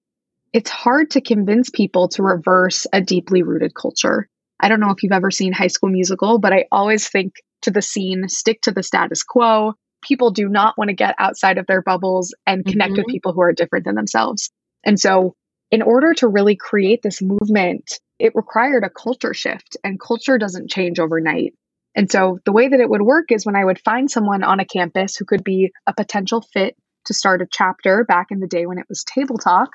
it's 0.52 0.70
hard 0.70 1.10
to 1.12 1.20
convince 1.20 1.70
people 1.70 2.08
to 2.08 2.22
reverse 2.22 2.86
a 2.92 3.00
deeply 3.00 3.42
rooted 3.42 3.74
culture. 3.74 4.28
I 4.60 4.68
don't 4.68 4.80
know 4.80 4.90
if 4.90 5.02
you've 5.02 5.12
ever 5.12 5.30
seen 5.30 5.52
High 5.52 5.68
School 5.68 5.90
Musical, 5.90 6.38
but 6.38 6.52
I 6.52 6.66
always 6.70 7.08
think 7.08 7.34
to 7.62 7.70
the 7.70 7.80
scene, 7.80 8.28
stick 8.28 8.60
to 8.62 8.72
the 8.72 8.82
status 8.82 9.22
quo. 9.22 9.74
People 10.02 10.30
do 10.30 10.48
not 10.48 10.76
want 10.76 10.88
to 10.88 10.94
get 10.94 11.14
outside 11.18 11.56
of 11.56 11.66
their 11.66 11.82
bubbles 11.82 12.34
and 12.46 12.64
connect 12.64 12.92
mm-hmm. 12.92 13.00
with 13.00 13.06
people 13.06 13.32
who 13.32 13.42
are 13.42 13.52
different 13.52 13.84
than 13.84 13.94
themselves. 13.94 14.50
And 14.84 14.98
so, 14.98 15.34
in 15.70 15.82
order 15.82 16.14
to 16.14 16.28
really 16.28 16.56
create 16.56 17.00
this 17.02 17.22
movement, 17.22 17.98
it 18.18 18.34
required 18.34 18.82
a 18.82 18.90
culture 18.90 19.34
shift, 19.34 19.76
and 19.84 20.00
culture 20.00 20.36
doesn't 20.36 20.70
change 20.70 20.98
overnight. 20.98 21.54
And 21.94 22.10
so, 22.10 22.38
the 22.44 22.52
way 22.52 22.68
that 22.68 22.80
it 22.80 22.88
would 22.88 23.02
work 23.02 23.32
is 23.32 23.44
when 23.44 23.56
I 23.56 23.64
would 23.64 23.80
find 23.80 24.10
someone 24.10 24.44
on 24.44 24.60
a 24.60 24.64
campus 24.64 25.16
who 25.16 25.24
could 25.24 25.42
be 25.42 25.72
a 25.86 25.94
potential 25.94 26.40
fit 26.40 26.76
to 27.06 27.14
start 27.14 27.42
a 27.42 27.48
chapter 27.50 28.04
back 28.04 28.28
in 28.30 28.40
the 28.40 28.46
day 28.46 28.66
when 28.66 28.78
it 28.78 28.86
was 28.88 29.04
table 29.04 29.38
talk, 29.38 29.70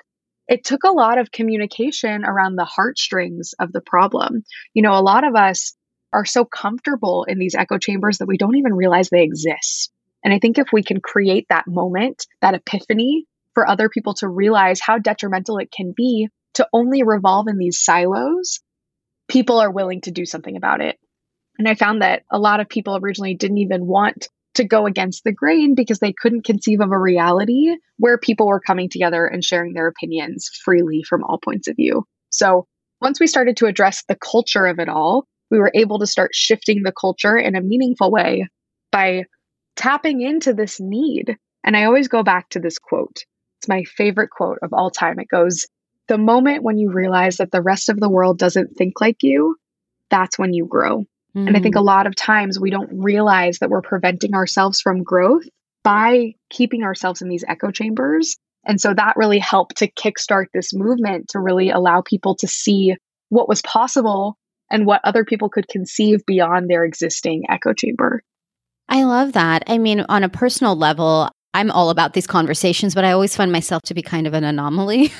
it 0.47 0.63
took 0.63 0.83
a 0.83 0.91
lot 0.91 1.17
of 1.17 1.31
communication 1.31 2.23
around 2.23 2.55
the 2.55 2.65
heartstrings 2.65 3.53
of 3.59 3.71
the 3.71 3.81
problem. 3.81 4.43
You 4.73 4.83
know, 4.83 4.93
a 4.93 5.01
lot 5.01 5.27
of 5.27 5.35
us 5.35 5.75
are 6.13 6.25
so 6.25 6.45
comfortable 6.45 7.25
in 7.27 7.39
these 7.39 7.55
echo 7.55 7.77
chambers 7.77 8.19
that 8.19 8.27
we 8.27 8.37
don't 8.37 8.55
even 8.57 8.73
realize 8.73 9.09
they 9.09 9.23
exist. 9.23 9.91
And 10.23 10.33
I 10.33 10.39
think 10.39 10.57
if 10.57 10.67
we 10.71 10.83
can 10.83 11.01
create 11.01 11.47
that 11.49 11.67
moment, 11.67 12.25
that 12.41 12.53
epiphany 12.53 13.25
for 13.53 13.67
other 13.67 13.89
people 13.89 14.13
to 14.15 14.27
realize 14.27 14.79
how 14.81 14.97
detrimental 14.97 15.57
it 15.57 15.71
can 15.71 15.93
be 15.95 16.29
to 16.55 16.67
only 16.71 17.03
revolve 17.03 17.47
in 17.47 17.57
these 17.57 17.79
silos, 17.79 18.59
people 19.27 19.59
are 19.59 19.71
willing 19.71 20.01
to 20.01 20.11
do 20.11 20.25
something 20.25 20.55
about 20.55 20.81
it. 20.81 20.97
And 21.57 21.67
I 21.67 21.75
found 21.75 22.01
that 22.01 22.23
a 22.31 22.39
lot 22.39 22.59
of 22.59 22.69
people 22.69 22.97
originally 22.97 23.35
didn't 23.35 23.59
even 23.59 23.85
want 23.85 24.27
to 24.55 24.63
go 24.63 24.85
against 24.85 25.23
the 25.23 25.31
grain 25.31 25.75
because 25.75 25.99
they 25.99 26.13
couldn't 26.13 26.45
conceive 26.45 26.79
of 26.79 26.91
a 26.91 26.99
reality 26.99 27.75
where 27.97 28.17
people 28.17 28.47
were 28.47 28.59
coming 28.59 28.89
together 28.89 29.25
and 29.25 29.43
sharing 29.43 29.73
their 29.73 29.87
opinions 29.87 30.49
freely 30.63 31.03
from 31.03 31.23
all 31.23 31.37
points 31.37 31.67
of 31.67 31.75
view. 31.75 32.05
So 32.29 32.65
once 33.01 33.19
we 33.19 33.27
started 33.27 33.57
to 33.57 33.65
address 33.65 34.03
the 34.07 34.15
culture 34.15 34.65
of 34.65 34.79
it 34.79 34.89
all, 34.89 35.27
we 35.51 35.59
were 35.59 35.71
able 35.75 35.99
to 35.99 36.07
start 36.07 36.33
shifting 36.33 36.83
the 36.83 36.93
culture 36.93 37.37
in 37.37 37.55
a 37.55 37.61
meaningful 37.61 38.11
way 38.11 38.47
by 38.91 39.25
tapping 39.75 40.21
into 40.21 40.53
this 40.53 40.79
need. 40.79 41.37
And 41.63 41.75
I 41.75 41.83
always 41.83 42.07
go 42.07 42.23
back 42.23 42.49
to 42.49 42.59
this 42.59 42.79
quote. 42.79 43.23
It's 43.59 43.67
my 43.67 43.83
favorite 43.83 44.29
quote 44.29 44.59
of 44.61 44.73
all 44.73 44.89
time. 44.89 45.19
It 45.19 45.27
goes, 45.27 45.67
The 46.07 46.17
moment 46.17 46.63
when 46.63 46.77
you 46.77 46.91
realize 46.91 47.37
that 47.37 47.51
the 47.51 47.61
rest 47.61 47.89
of 47.89 47.99
the 47.99 48.09
world 48.09 48.39
doesn't 48.39 48.75
think 48.77 49.01
like 49.01 49.21
you, 49.21 49.55
that's 50.09 50.39
when 50.39 50.53
you 50.53 50.65
grow. 50.65 51.05
Mm-hmm. 51.35 51.47
And 51.47 51.57
I 51.57 51.59
think 51.59 51.75
a 51.75 51.79
mm. 51.79 51.85
lot 51.85 52.07
of 52.07 52.15
times 52.15 52.59
we 52.59 52.69
don't 52.69 52.89
realize 52.91 53.59
that 53.59 53.69
we're 53.69 53.81
preventing 53.81 54.33
ourselves 54.33 54.79
from 54.79 55.03
growth 55.03 55.43
by 55.83 56.33
keeping 56.49 56.83
ourselves 56.83 57.21
in 57.21 57.29
these 57.29 57.43
echo 57.47 57.71
chambers 57.71 58.37
And 58.65 58.81
so 58.81 58.93
that 58.93 59.15
really 59.15 59.37
helped 59.37 59.77
to 59.77 59.91
kickstart 59.91 60.47
this 60.53 60.73
movement 60.73 61.29
to 61.29 61.39
really 61.39 61.69
allow 61.69 62.01
people 62.01 62.35
to 62.37 62.47
see 62.47 62.95
what 63.29 63.47
was 63.47 63.61
possible 63.61 64.37
and 64.71 64.87
what 64.87 65.01
other 65.03 65.23
people 65.23 65.49
could 65.49 65.67
conceive 65.67 66.25
beyond 66.25 66.67
their 66.67 66.83
existing 66.83 67.43
echo 67.49 67.73
chamber. 67.73 68.23
I 68.89 69.03
love 69.03 69.33
that. 69.33 69.63
I 69.67 69.77
mean, 69.77 70.05
on 70.09 70.23
a 70.23 70.29
personal 70.29 70.75
level, 70.75 71.29
I'm 71.53 71.69
all 71.69 71.91
about 71.91 72.13
these 72.13 72.27
conversations, 72.27 72.95
but 72.95 73.05
I 73.05 73.11
always 73.11 73.35
find 73.35 73.51
myself 73.51 73.83
to 73.83 73.93
be 73.93 74.01
kind 74.01 74.25
of 74.25 74.33
an 74.33 74.43
anomaly 74.43 75.11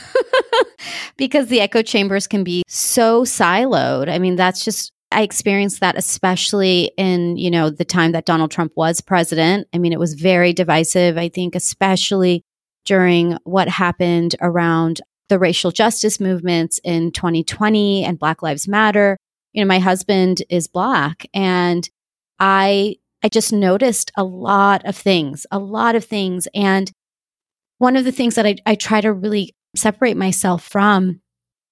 because 1.17 1.48
the 1.48 1.62
echo 1.62 1.84
chambers 1.84 2.25
can 2.25 2.43
be 2.43 2.63
so 2.67 3.24
siloed. 3.24 4.10
I 4.10 4.17
mean, 4.17 4.36
that's 4.36 4.65
just 4.65 4.91
I 5.12 5.22
experienced 5.22 5.80
that 5.80 5.98
especially 5.98 6.92
in, 6.98 7.38
you 7.38 7.50
know, 7.50 7.70
the 7.70 7.86
time 7.86 8.12
that 8.14 8.26
Donald 8.26 8.52
Trump 8.52 8.74
was 8.76 9.02
president. 9.02 9.68
I 9.74 9.78
mean, 9.78 9.94
it 9.94 10.00
was 10.00 10.14
very 10.14 10.52
divisive, 10.52 11.18
I 11.18 11.30
think, 11.30 11.56
especially 11.56 12.44
during 12.86 13.38
what 13.44 13.68
happened 13.68 14.36
around 14.42 15.02
the 15.30 15.40
racial 15.40 15.72
justice 15.72 16.20
movements 16.20 16.80
in 16.84 17.12
2020 17.12 18.04
and 18.04 18.20
Black 18.20 18.42
Lives 18.42 18.68
Matter. 18.68 19.18
You 19.54 19.64
know, 19.64 19.68
my 19.68 19.80
husband 19.80 20.44
is 20.50 20.68
black 20.68 21.26
and 21.34 21.90
I 22.40 22.98
I 23.24 23.30
just 23.30 23.52
noticed 23.52 24.12
a 24.16 24.24
lot 24.24 24.86
of 24.86 24.96
things, 24.96 25.48
a 25.50 25.58
lot 25.58 25.96
of 25.96 26.06
things. 26.06 26.48
And 26.54 26.92
one 27.80 27.96
of 27.96 28.06
the 28.06 28.12
things 28.12 28.36
that 28.36 28.46
I, 28.46 28.58
I 28.68 28.76
try 28.76 29.02
to 29.02 29.12
really 29.12 29.56
separate 29.76 30.16
myself 30.16 30.64
from, 30.64 31.22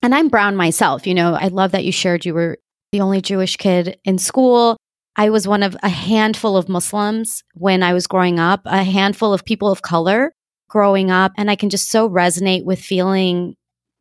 and 0.02 0.16
I'm 0.16 0.30
brown 0.30 0.56
myself, 0.56 1.06
you 1.06 1.14
know, 1.14 1.36
I 1.36 1.50
love 1.50 1.72
that 1.74 1.86
you 1.86 1.92
shared 1.92 2.26
you 2.26 2.34
were 2.34 2.58
the 2.94 3.02
only 3.02 3.22
Jewish 3.22 3.58
kid 3.58 3.98
in 4.06 4.18
school. 4.18 4.78
I 5.16 5.30
was 5.30 5.48
one 5.48 5.64
of 5.64 5.76
a 5.84 5.90
handful 5.90 6.56
of 6.56 6.70
Muslims 6.70 7.44
when 7.56 7.84
I 7.84 7.92
was 7.92 8.08
growing 8.08 8.40
up, 8.40 8.62
a 8.66 8.84
handful 8.84 9.34
of 9.34 9.44
people 9.44 9.70
of 9.70 9.82
color 9.82 10.32
growing 10.70 11.12
up. 11.12 11.34
And 11.38 11.52
I 11.52 11.56
can 11.56 11.70
just 11.70 11.90
so 11.90 12.10
resonate 12.10 12.64
with 12.64 12.80
feeling 12.80 13.56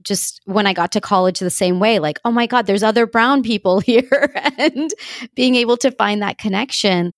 just 0.04 0.40
when 0.44 0.66
I 0.66 0.72
got 0.72 0.92
to 0.92 1.00
college 1.00 1.38
the 1.38 1.50
same 1.50 1.80
way 1.80 1.98
like, 2.00 2.18
oh 2.24 2.30
my 2.30 2.46
God, 2.46 2.66
there's 2.66 2.82
other 2.82 3.06
brown 3.06 3.42
people 3.42 3.80
here 3.86 4.32
and 4.58 4.90
being 5.34 5.54
able 5.56 5.76
to 5.78 5.90
find 5.90 6.22
that 6.22 6.38
connection. 6.38 7.12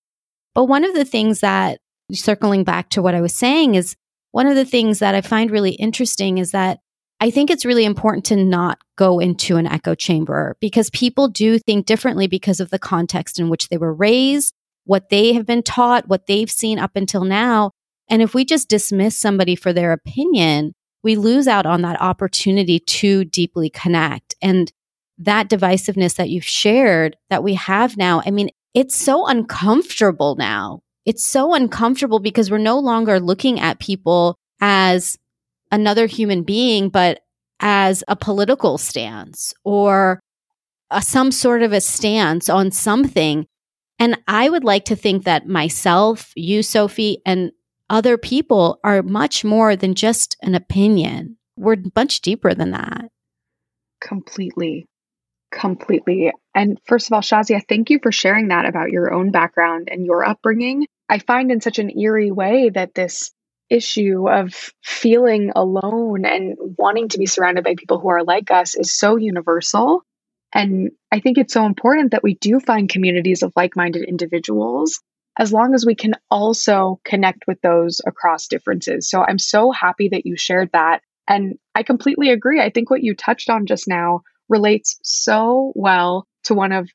But 0.55 0.65
one 0.65 0.85
of 0.85 0.95
the 0.95 1.05
things 1.05 1.41
that, 1.41 1.79
circling 2.13 2.63
back 2.65 2.91
to 2.91 3.03
what 3.03 3.15
I 3.15 3.21
was 3.21 3.35
saying, 3.35 3.75
is 3.75 3.97
one 4.31 4.47
of 4.47 4.55
the 4.55 4.65
things 4.65 5.01
that 5.01 5.15
I 5.15 5.23
find 5.23 5.51
really 5.51 5.73
interesting 5.73 6.39
is 6.39 6.53
that 6.53 6.79
I 7.25 7.31
think 7.31 7.49
it's 7.49 7.65
really 7.65 7.87
important 7.87 8.27
to 8.27 8.37
not 8.37 8.79
go 8.97 9.19
into 9.19 9.57
an 9.57 9.67
echo 9.67 9.95
chamber 9.95 10.59
because 10.61 10.91
people 10.91 11.27
do 11.27 11.59
think 11.59 11.87
differently 11.87 12.27
because 12.27 12.61
of 12.61 12.69
the 12.69 12.79
context 12.79 13.41
in 13.41 13.49
which 13.49 13.71
they 13.71 13.79
were 13.79 13.95
raised, 13.95 14.53
what 14.85 15.09
they 15.09 15.33
have 15.33 15.47
been 15.47 15.63
taught, 15.63 16.07
what 16.07 16.27
they've 16.27 16.51
seen 16.51 16.79
up 16.79 16.97
until 16.97 17.25
now. 17.25 17.71
And 18.11 18.21
if 18.21 18.35
we 18.35 18.45
just 18.45 18.69
dismiss 18.69 19.17
somebody 19.17 19.57
for 19.57 19.73
their 19.73 19.93
opinion, 19.93 20.75
we 21.03 21.17
lose 21.17 21.49
out 21.49 21.65
on 21.65 21.81
that 21.81 21.99
opportunity 21.99 22.79
to 22.79 23.25
deeply 23.25 23.71
connect. 23.71 24.35
And 24.43 24.71
that 25.17 25.49
divisiveness 25.49 26.17
that 26.17 26.29
you've 26.29 26.45
shared 26.45 27.17
that 27.31 27.43
we 27.43 27.55
have 27.55 27.97
now, 27.97 28.21
I 28.27 28.33
mean, 28.33 28.51
it's 28.75 28.95
so 28.95 29.27
uncomfortable 29.27 30.37
now. 30.37 30.83
It's 31.07 31.25
so 31.25 31.55
uncomfortable 31.55 32.21
because 32.21 32.51
we're 32.51 32.59
no 32.59 32.79
longer 32.79 33.19
looking 33.19 33.61
at 33.61 33.79
people 33.79 34.37
as 34.61 35.17
another 35.75 36.07
human 36.07 36.43
being, 36.43 36.89
but 36.89 37.21
as 37.61 38.05
a 38.09 38.17
political 38.17 38.79
stance 38.79 39.53
or 39.65 40.21
a, 40.91 41.03
some 41.03 41.33
sort 41.33 41.63
of 41.63 41.73
a 41.73 41.81
stance 41.81 42.49
on 42.49 42.71
something. 42.71 43.47
And 43.99 44.19
I 44.27 44.49
would 44.49 44.65
like 44.65 44.85
to 44.87 44.97
think 44.97 45.25
that 45.25 45.47
myself, 45.47 46.33
you, 46.37 46.63
Sophie, 46.63 47.19
and 47.27 47.53
other 47.91 48.17
people 48.17 48.79
are 48.85 49.03
much 49.03 49.45
more 49.45 49.77
than 49.77 49.95
just 49.95 50.37
an 50.43 50.55
opinion. 50.55 51.37
We're 51.57 51.77
much 51.95 52.21
deeper 52.21 52.55
than 52.55 52.71
that. 52.73 53.09
Completely. 54.01 54.87
Completely. 55.53 56.33
And 56.55 56.79
first 56.87 57.09
of 57.09 57.13
all, 57.13 57.21
Shazia, 57.21 57.63
thank 57.69 57.91
you 57.91 58.01
for 58.03 58.11
sharing 58.11 58.49
that 58.49 58.67
about 58.67 58.91
your 58.91 59.13
own 59.13 59.31
background 59.31 59.89
and 59.91 60.05
your 60.05 60.25
upbringing. 60.25 60.87
I 61.09 61.19
find 61.19 61.53
in 61.53 61.61
such 61.61 61.79
an 61.79 61.97
eerie 61.97 62.33
way 62.33 62.71
that 62.71 62.95
this 62.95 63.31
issue 63.71 64.29
of 64.29 64.73
feeling 64.83 65.53
alone 65.57 66.25
and 66.25 66.57
wanting 66.79 67.09
to 67.09 67.19
be 67.19 67.27
surrounded 67.27 67.65
by 67.65 67.75
people 67.77 67.99
who 67.99 68.09
are 68.09 68.25
like 68.25 68.51
us 68.51 68.75
is 68.75 68.93
so 68.93 69.17
universal. 69.17 70.03
And 70.53 70.91
I 71.11 71.21
think 71.21 71.39
it's 71.39 71.55
so 71.55 71.67
important 71.67 72.13
that 72.13 72.23
we 72.23 72.35
do 72.35 72.61
find 72.61 72.89
communities 72.89 73.43
of 73.43 73.53
like 73.57 73.77
minded 73.77 74.05
individuals 74.05 75.01
as 75.37 75.53
long 75.53 75.75
as 75.75 75.85
we 75.85 75.95
can 75.95 76.15
also 76.31 77.01
connect 77.05 77.45
with 77.49 77.61
those 77.61 78.01
across 78.07 78.47
differences. 78.47 79.09
So 79.09 79.25
I'm 79.27 79.39
so 79.39 79.73
happy 79.73 80.09
that 80.11 80.27
you 80.27 80.37
shared 80.37 80.71
that. 80.73 81.01
And 81.27 81.59
I 81.75 81.83
completely 81.83 82.31
agree. 82.31 82.61
I 82.61 82.71
think 82.71 82.91
what 82.91 83.03
you 83.03 83.17
touched 83.17 83.51
on 83.51 83.67
just 83.67 83.89
now 83.89 84.21
relates 84.49 84.99
so 85.03 85.73
well 85.75 86.27
to 86.45 86.55
one 86.55 86.71
of 86.73 86.89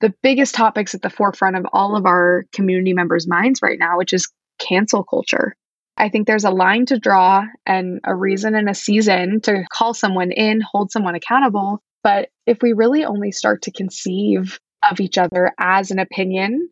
the 0.00 0.12
biggest 0.22 0.54
topics 0.54 0.94
at 0.94 1.02
the 1.02 1.10
forefront 1.10 1.56
of 1.56 1.66
all 1.72 1.96
of 1.96 2.06
our 2.06 2.44
community 2.52 2.94
members' 2.94 3.28
minds 3.28 3.62
right 3.62 3.78
now, 3.78 3.98
which 3.98 4.12
is 4.12 4.28
cancel 4.58 5.04
culture. 5.04 5.54
I 5.98 6.08
think 6.08 6.26
there's 6.26 6.44
a 6.44 6.50
line 6.50 6.86
to 6.86 6.98
draw 6.98 7.44
and 7.66 8.00
a 8.04 8.14
reason 8.14 8.54
and 8.54 8.70
a 8.70 8.74
season 8.74 9.40
to 9.42 9.64
call 9.70 9.94
someone 9.94 10.30
in, 10.30 10.60
hold 10.60 10.92
someone 10.92 11.16
accountable. 11.16 11.82
But 12.04 12.28
if 12.46 12.62
we 12.62 12.72
really 12.72 13.04
only 13.04 13.32
start 13.32 13.62
to 13.62 13.72
conceive 13.72 14.60
of 14.88 15.00
each 15.00 15.18
other 15.18 15.52
as 15.58 15.90
an 15.90 15.98
opinion, 15.98 16.70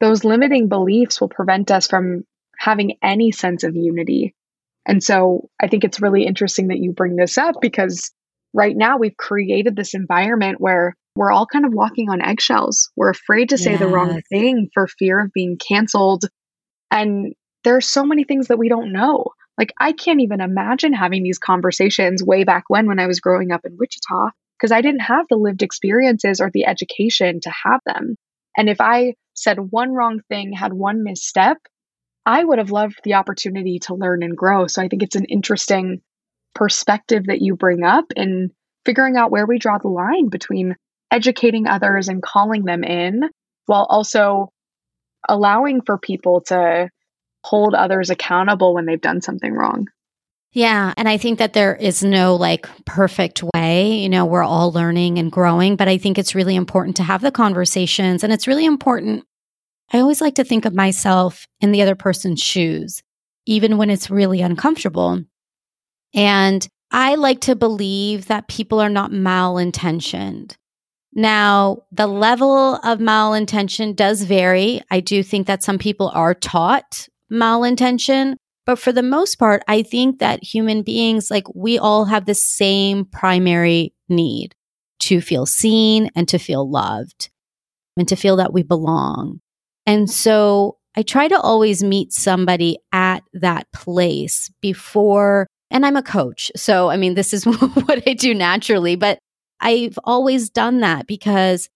those 0.00 0.24
limiting 0.24 0.68
beliefs 0.68 1.20
will 1.20 1.30
prevent 1.30 1.70
us 1.70 1.86
from 1.86 2.24
having 2.58 2.98
any 3.02 3.32
sense 3.32 3.64
of 3.64 3.74
unity. 3.74 4.34
And 4.84 5.02
so 5.02 5.48
I 5.60 5.68
think 5.68 5.82
it's 5.82 6.02
really 6.02 6.26
interesting 6.26 6.68
that 6.68 6.78
you 6.78 6.92
bring 6.92 7.16
this 7.16 7.38
up 7.38 7.56
because 7.62 8.12
right 8.52 8.76
now 8.76 8.98
we've 8.98 9.16
created 9.16 9.74
this 9.74 9.94
environment 9.94 10.60
where 10.60 10.94
we're 11.16 11.32
all 11.32 11.46
kind 11.46 11.64
of 11.64 11.72
walking 11.72 12.10
on 12.10 12.20
eggshells. 12.20 12.90
We're 12.94 13.10
afraid 13.10 13.48
to 13.48 13.58
say 13.58 13.72
yes. 13.72 13.80
the 13.80 13.88
wrong 13.88 14.20
thing 14.28 14.68
for 14.74 14.86
fear 14.86 15.18
of 15.18 15.32
being 15.32 15.56
canceled. 15.56 16.26
And 16.90 17.34
there 17.66 17.76
are 17.76 17.80
so 17.80 18.04
many 18.04 18.22
things 18.22 18.46
that 18.46 18.58
we 18.58 18.68
don't 18.68 18.92
know. 18.92 19.26
Like, 19.58 19.72
I 19.76 19.90
can't 19.90 20.20
even 20.20 20.40
imagine 20.40 20.92
having 20.92 21.24
these 21.24 21.40
conversations 21.40 22.22
way 22.22 22.44
back 22.44 22.62
when, 22.68 22.86
when 22.86 23.00
I 23.00 23.08
was 23.08 23.18
growing 23.18 23.50
up 23.50 23.62
in 23.64 23.76
Wichita, 23.76 24.30
because 24.56 24.70
I 24.70 24.82
didn't 24.82 25.00
have 25.00 25.26
the 25.28 25.36
lived 25.36 25.64
experiences 25.64 26.40
or 26.40 26.48
the 26.48 26.64
education 26.66 27.40
to 27.40 27.50
have 27.64 27.80
them. 27.84 28.14
And 28.56 28.68
if 28.68 28.80
I 28.80 29.14
said 29.34 29.58
one 29.58 29.92
wrong 29.92 30.20
thing, 30.28 30.52
had 30.52 30.72
one 30.72 31.02
misstep, 31.02 31.56
I 32.24 32.44
would 32.44 32.58
have 32.58 32.70
loved 32.70 33.00
the 33.02 33.14
opportunity 33.14 33.80
to 33.80 33.96
learn 33.96 34.22
and 34.22 34.36
grow. 34.36 34.68
So 34.68 34.80
I 34.80 34.86
think 34.86 35.02
it's 35.02 35.16
an 35.16 35.24
interesting 35.24 36.02
perspective 36.54 37.24
that 37.26 37.42
you 37.42 37.56
bring 37.56 37.82
up 37.82 38.04
in 38.14 38.52
figuring 38.84 39.16
out 39.16 39.32
where 39.32 39.44
we 39.44 39.58
draw 39.58 39.78
the 39.78 39.88
line 39.88 40.28
between 40.28 40.76
educating 41.10 41.66
others 41.66 42.06
and 42.06 42.22
calling 42.22 42.64
them 42.64 42.84
in 42.84 43.22
while 43.64 43.88
also 43.90 44.52
allowing 45.28 45.80
for 45.82 45.98
people 45.98 46.42
to 46.42 46.88
hold 47.46 47.74
others 47.74 48.10
accountable 48.10 48.74
when 48.74 48.86
they've 48.86 49.00
done 49.00 49.20
something 49.20 49.54
wrong. 49.54 49.86
Yeah. 50.50 50.92
And 50.96 51.08
I 51.08 51.16
think 51.16 51.38
that 51.38 51.52
there 51.52 51.76
is 51.76 52.02
no 52.02 52.34
like 52.34 52.66
perfect 52.86 53.44
way. 53.54 53.92
You 53.98 54.08
know, 54.08 54.24
we're 54.24 54.42
all 54.42 54.72
learning 54.72 55.18
and 55.18 55.30
growing, 55.30 55.76
but 55.76 55.86
I 55.86 55.96
think 55.96 56.18
it's 56.18 56.34
really 56.34 56.56
important 56.56 56.96
to 56.96 57.04
have 57.04 57.20
the 57.20 57.30
conversations. 57.30 58.24
And 58.24 58.32
it's 58.32 58.48
really 58.48 58.64
important. 58.64 59.24
I 59.92 60.00
always 60.00 60.20
like 60.20 60.34
to 60.36 60.44
think 60.44 60.64
of 60.64 60.74
myself 60.74 61.46
in 61.60 61.70
the 61.70 61.82
other 61.82 61.94
person's 61.94 62.42
shoes, 62.42 63.00
even 63.46 63.76
when 63.76 63.90
it's 63.90 64.10
really 64.10 64.40
uncomfortable. 64.40 65.22
And 66.14 66.66
I 66.90 67.14
like 67.14 67.42
to 67.42 67.54
believe 67.54 68.26
that 68.26 68.48
people 68.48 68.80
are 68.80 68.88
not 68.88 69.12
malintentioned. 69.12 70.56
Now, 71.14 71.84
the 71.92 72.08
level 72.08 72.76
of 72.76 72.98
malintention 72.98 73.94
does 73.94 74.22
vary. 74.22 74.82
I 74.90 74.98
do 74.98 75.22
think 75.22 75.46
that 75.46 75.62
some 75.62 75.78
people 75.78 76.10
are 76.12 76.34
taught 76.34 77.08
malintention, 77.30 78.36
but 78.64 78.78
for 78.78 78.92
the 78.92 79.02
most 79.02 79.36
part, 79.36 79.62
I 79.68 79.82
think 79.82 80.18
that 80.18 80.42
human 80.42 80.82
beings, 80.82 81.30
like 81.30 81.44
we 81.54 81.78
all 81.78 82.04
have 82.04 82.26
the 82.26 82.34
same 82.34 83.04
primary 83.04 83.94
need 84.08 84.54
to 85.00 85.20
feel 85.20 85.46
seen 85.46 86.10
and 86.16 86.28
to 86.28 86.38
feel 86.38 86.68
loved 86.68 87.30
and 87.96 88.08
to 88.08 88.16
feel 88.16 88.36
that 88.36 88.52
we 88.52 88.62
belong. 88.62 89.40
And 89.86 90.10
so 90.10 90.78
I 90.96 91.02
try 91.02 91.28
to 91.28 91.38
always 91.38 91.84
meet 91.84 92.12
somebody 92.12 92.78
at 92.92 93.22
that 93.34 93.70
place 93.72 94.50
before 94.60 95.46
and 95.70 95.84
I'm 95.84 95.96
a 95.96 96.02
coach. 96.02 96.50
So, 96.56 96.90
I 96.90 96.96
mean, 96.96 97.14
this 97.14 97.34
is 97.34 97.44
what 97.46 98.02
I 98.06 98.14
do 98.14 98.34
naturally, 98.34 98.96
but 98.96 99.18
I've 99.60 99.98
always 100.04 100.50
done 100.50 100.80
that 100.80 101.06
because 101.06 101.68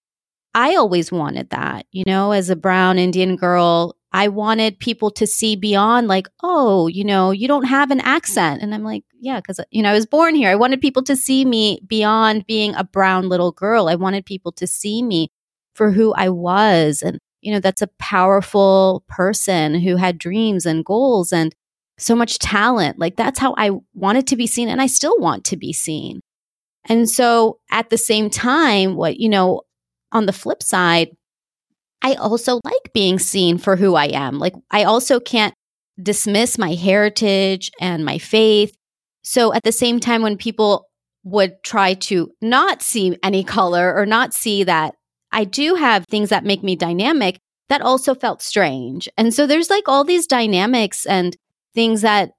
I 0.55 0.75
always 0.77 1.13
wanted 1.13 1.51
that. 1.51 1.87
You 1.93 2.05
know, 2.07 2.33
as 2.33 2.51
a 2.51 2.57
brown 2.57 2.99
Indian 2.99 3.37
girl, 3.37 3.97
I 4.13 4.29
wanted 4.29 4.79
people 4.79 5.11
to 5.13 5.27
see 5.27 5.55
beyond, 5.55 6.09
like, 6.09 6.29
oh, 6.43 6.89
you 6.89 7.05
know, 7.05 7.31
you 7.31 7.47
don't 7.47 7.65
have 7.65 7.91
an 7.91 8.01
accent. 8.01 8.61
And 8.61 8.75
I'm 8.75 8.83
like, 8.83 9.05
yeah, 9.21 9.39
because, 9.39 9.61
you 9.71 9.83
know, 9.83 9.91
I 9.91 9.95
was 9.95 10.07
born 10.07 10.35
here. 10.35 10.51
I 10.51 10.57
wanted 10.57 10.81
people 10.81 11.03
to 11.05 11.15
see 11.15 11.45
me 11.45 11.81
beyond 11.87 12.47
being 12.47 12.75
a 12.75 12.85
brown 12.85 13.29
little 13.29 13.53
girl. 13.53 13.89
I 13.89 13.95
wanted 13.95 14.27
people 14.27 14.53
to 14.53 14.67
see 14.67 15.03
me 15.03 15.31
for 15.75 15.93
who 15.93 16.13
I 16.15 16.29
was. 16.29 17.03
And, 17.03 17.19
you 17.41 17.53
know, 17.53 17.61
that's 17.61 17.83
a 17.83 17.91
powerful 17.99 19.05
person 19.09 19.81
who 19.81 19.97
had 19.97 20.19
dreams 20.19 20.67
and 20.67 20.85
goals. 20.85 21.33
And 21.33 21.55
so 22.01 22.17
much 22.17 22.39
talent. 22.39 22.99
Like 22.99 23.17
that's 23.17 23.39
how 23.39 23.55
I 23.57 23.71
wanted 23.95 24.27
to 24.29 24.37
be 24.37 24.47
seen 24.47 24.69
and 24.69 24.81
I 24.81 24.87
still 24.87 25.19
want 25.19 25.45
to 25.47 25.57
be 25.57 25.73
seen. 25.73 26.21
And 26.87 27.09
so 27.09 27.59
at 27.71 27.91
the 27.91 27.99
same 27.99 28.31
time, 28.31 28.97
what, 28.97 29.19
you 29.19 29.29
know, 29.29 29.63
on 30.13 30.27
the 30.27 30.33
flip 30.33 30.63
side, 30.63 31.11
I 32.03 32.15
also 32.15 32.61
like 32.65 32.93
being 32.95 33.19
seen 33.19 33.59
for 33.59 33.77
who 33.77 33.95
I 33.95 34.07
am. 34.07 34.39
Like 34.39 34.55
I 34.71 34.85
also 34.85 35.21
can't 35.21 35.55
dismiss 36.03 36.59
my 36.59 36.75
heritage 36.75 37.71
and 37.81 38.05
my 38.05 38.19
faith. 38.19 38.75
So 39.23 39.53
at 39.53 39.63
the 39.65 39.73
same 39.73 40.01
time, 40.01 40.23
when 40.23 40.37
people 40.37 40.87
would 41.25 41.63
try 41.63 41.95
to 41.95 42.31
not 42.41 42.81
see 42.83 43.19
any 43.23 43.45
color 43.45 43.95
or 43.95 44.07
not 44.07 44.33
see 44.33 44.65
that 44.65 44.95
I 45.33 45.45
do 45.45 45.75
have 45.75 46.07
things 46.07 46.31
that 46.31 46.45
make 46.45 46.63
me 46.63 46.75
dynamic, 46.75 47.39
that 47.69 47.83
also 47.83 48.15
felt 48.15 48.43
strange. 48.43 49.09
And 49.17 49.33
so 49.33 49.47
there's 49.47 49.71
like 49.71 49.87
all 49.87 50.03
these 50.03 50.27
dynamics 50.27 51.07
and 51.07 51.37
things 51.75 52.01
that 52.01 52.33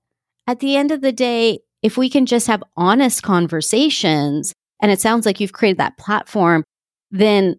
at 0.48 0.60
the 0.60 0.76
end 0.76 0.92
of 0.92 1.02
the 1.02 1.12
day, 1.12 1.60
if 1.82 1.98
we 1.98 2.10
can 2.10 2.26
just 2.26 2.48
have 2.48 2.64
honest 2.76 3.24
conversations, 3.24 4.54
and 4.82 4.92
it 4.92 5.00
sounds 5.00 5.26
like 5.26 5.40
you've 5.40 5.54
created 5.54 5.78
that 5.78 5.98
platform, 5.98 6.64
then 7.12 7.58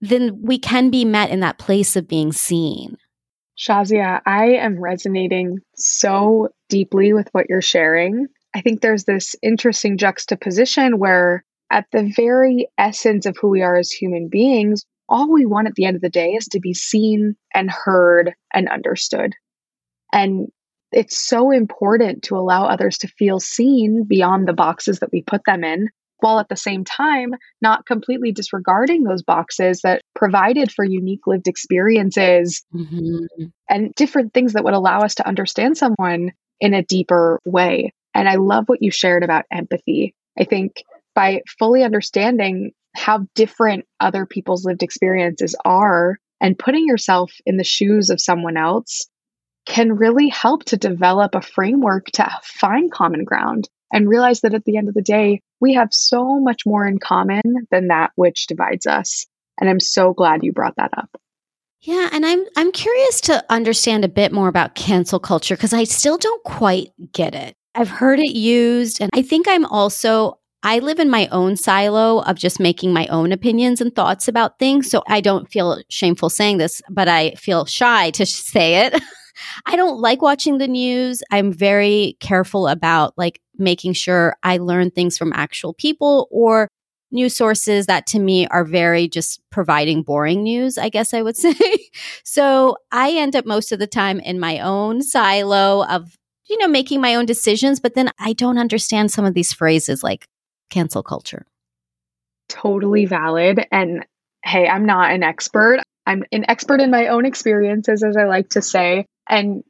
then 0.00 0.40
we 0.42 0.58
can 0.58 0.90
be 0.90 1.04
met 1.04 1.30
in 1.30 1.40
that 1.40 1.58
place 1.58 1.96
of 1.96 2.08
being 2.08 2.32
seen. 2.32 2.96
Shazia, 3.58 4.20
I 4.24 4.52
am 4.52 4.80
resonating 4.80 5.58
so 5.76 6.48
deeply 6.68 7.12
with 7.12 7.28
what 7.32 7.46
you're 7.48 7.60
sharing. 7.60 8.26
I 8.54 8.62
think 8.62 8.80
there's 8.80 9.04
this 9.04 9.36
interesting 9.42 9.98
juxtaposition 9.98 10.98
where, 10.98 11.44
at 11.70 11.86
the 11.92 12.10
very 12.16 12.68
essence 12.78 13.26
of 13.26 13.36
who 13.40 13.48
we 13.48 13.62
are 13.62 13.76
as 13.76 13.92
human 13.92 14.28
beings, 14.28 14.84
all 15.08 15.30
we 15.30 15.44
want 15.44 15.68
at 15.68 15.74
the 15.74 15.84
end 15.84 15.96
of 15.96 16.02
the 16.02 16.08
day 16.08 16.30
is 16.30 16.46
to 16.46 16.60
be 16.60 16.72
seen 16.72 17.36
and 17.54 17.70
heard 17.70 18.32
and 18.54 18.68
understood. 18.68 19.34
And 20.12 20.48
it's 20.90 21.18
so 21.18 21.50
important 21.50 22.22
to 22.24 22.36
allow 22.36 22.64
others 22.64 22.98
to 22.98 23.08
feel 23.08 23.38
seen 23.38 24.04
beyond 24.08 24.48
the 24.48 24.52
boxes 24.52 24.98
that 25.00 25.12
we 25.12 25.22
put 25.22 25.42
them 25.44 25.62
in, 25.62 25.88
while 26.20 26.38
at 26.38 26.48
the 26.48 26.56
same 26.56 26.84
time 26.84 27.34
not 27.60 27.86
completely 27.86 28.32
disregarding 28.32 29.04
those 29.04 29.22
boxes 29.22 29.80
that 29.82 30.02
provided 30.14 30.70
for 30.70 30.84
unique 30.84 31.26
lived 31.26 31.48
experiences 31.48 32.64
mm-hmm. 32.74 33.44
and 33.68 33.94
different 33.94 34.32
things 34.32 34.52
that 34.52 34.64
would 34.64 34.74
allow 34.74 35.00
us 35.00 35.16
to 35.16 35.26
understand 35.26 35.76
someone 35.76 36.32
in 36.60 36.74
a 36.74 36.84
deeper 36.84 37.40
way. 37.44 37.92
And 38.14 38.28
I 38.28 38.36
love 38.36 38.64
what 38.66 38.82
you 38.82 38.90
shared 38.90 39.24
about 39.24 39.44
empathy. 39.50 40.14
I 40.38 40.44
think 40.44 40.82
by 41.14 41.42
fully 41.58 41.82
understanding 41.82 42.72
how 42.94 43.26
different 43.34 43.86
other 44.00 44.26
people's 44.26 44.64
lived 44.64 44.82
experiences 44.82 45.54
are 45.64 46.18
and 46.40 46.58
putting 46.58 46.86
yourself 46.86 47.32
in 47.46 47.56
the 47.56 47.64
shoes 47.64 48.10
of 48.10 48.20
someone 48.20 48.56
else 48.56 49.08
can 49.66 49.92
really 49.96 50.28
help 50.28 50.64
to 50.64 50.76
develop 50.76 51.34
a 51.34 51.42
framework 51.42 52.06
to 52.06 52.28
find 52.42 52.90
common 52.90 53.24
ground 53.24 53.68
and 53.92 54.08
realize 54.08 54.40
that 54.40 54.54
at 54.54 54.64
the 54.64 54.76
end 54.76 54.88
of 54.88 54.94
the 54.94 55.02
day, 55.02 55.40
we 55.60 55.74
have 55.74 55.92
so 55.92 56.40
much 56.40 56.62
more 56.66 56.86
in 56.86 56.98
common 56.98 57.42
than 57.70 57.88
that 57.88 58.12
which 58.14 58.46
divides 58.46 58.86
us. 58.86 59.26
And 59.60 59.68
I'm 59.68 59.80
so 59.80 60.12
glad 60.14 60.42
you 60.42 60.52
brought 60.52 60.76
that 60.76 60.90
up. 60.96 61.10
Yeah, 61.82 62.10
and 62.12 62.26
I'm 62.26 62.44
I'm 62.56 62.72
curious 62.72 63.22
to 63.22 63.44
understand 63.48 64.04
a 64.04 64.08
bit 64.08 64.32
more 64.32 64.48
about 64.48 64.74
cancel 64.74 65.18
culture 65.18 65.56
because 65.56 65.72
I 65.72 65.84
still 65.84 66.18
don't 66.18 66.44
quite 66.44 66.92
get 67.12 67.34
it. 67.34 67.54
I've 67.74 67.88
heard 67.88 68.18
it 68.18 68.36
used 68.36 69.00
and 69.00 69.10
I 69.14 69.22
think 69.22 69.46
I'm 69.48 69.64
also 69.64 70.38
I 70.62 70.80
live 70.80 70.98
in 70.98 71.08
my 71.08 71.26
own 71.28 71.56
silo 71.56 72.20
of 72.20 72.36
just 72.36 72.60
making 72.60 72.92
my 72.92 73.06
own 73.06 73.32
opinions 73.32 73.80
and 73.80 73.94
thoughts 73.94 74.28
about 74.28 74.58
things. 74.58 74.90
So 74.90 75.02
I 75.08 75.22
don't 75.22 75.50
feel 75.50 75.80
shameful 75.88 76.28
saying 76.28 76.58
this, 76.58 76.82
but 76.90 77.08
I 77.08 77.30
feel 77.32 77.64
shy 77.64 78.10
to 78.10 78.26
say 78.26 78.86
it. 78.86 79.02
I 79.66 79.76
don't 79.76 80.00
like 80.00 80.22
watching 80.22 80.58
the 80.58 80.68
news. 80.68 81.22
I'm 81.30 81.52
very 81.52 82.16
careful 82.20 82.68
about 82.68 83.16
like 83.16 83.40
making 83.56 83.92
sure 83.92 84.36
I 84.42 84.58
learn 84.58 84.90
things 84.90 85.18
from 85.18 85.32
actual 85.32 85.74
people 85.74 86.28
or 86.30 86.68
news 87.12 87.34
sources 87.36 87.86
that 87.86 88.06
to 88.06 88.18
me 88.18 88.46
are 88.48 88.64
very 88.64 89.08
just 89.08 89.40
providing 89.50 90.02
boring 90.02 90.42
news, 90.42 90.78
I 90.78 90.88
guess 90.88 91.12
I 91.12 91.22
would 91.22 91.36
say. 91.36 91.54
so 92.24 92.76
I 92.92 93.12
end 93.12 93.36
up 93.36 93.46
most 93.46 93.72
of 93.72 93.78
the 93.78 93.86
time 93.86 94.20
in 94.20 94.40
my 94.40 94.60
own 94.60 95.02
silo 95.02 95.84
of, 95.86 96.16
you 96.48 96.58
know, 96.58 96.68
making 96.68 97.00
my 97.00 97.14
own 97.14 97.26
decisions, 97.26 97.80
but 97.80 97.94
then 97.94 98.10
I 98.18 98.32
don't 98.32 98.58
understand 98.58 99.10
some 99.10 99.24
of 99.24 99.34
these 99.34 99.52
phrases 99.52 100.02
like 100.02 100.26
cancel 100.70 101.02
culture. 101.02 101.46
Totally 102.48 103.06
valid. 103.06 103.66
And 103.70 104.04
hey, 104.44 104.68
I'm 104.68 104.86
not 104.86 105.12
an 105.12 105.22
expert. 105.22 105.80
I'm 106.06 106.24
an 106.32 106.44
expert 106.48 106.80
in 106.80 106.90
my 106.90 107.08
own 107.08 107.26
experiences, 107.26 108.02
as 108.02 108.16
I 108.16 108.24
like 108.24 108.50
to 108.50 108.62
say. 108.62 109.06
And 109.30 109.62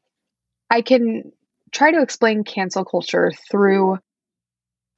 I 0.71 0.81
can 0.81 1.33
try 1.71 1.93
to 1.93 2.01
explain 2.01 2.43
cancel 2.43 2.85
culture 2.85 3.31
through 3.51 3.99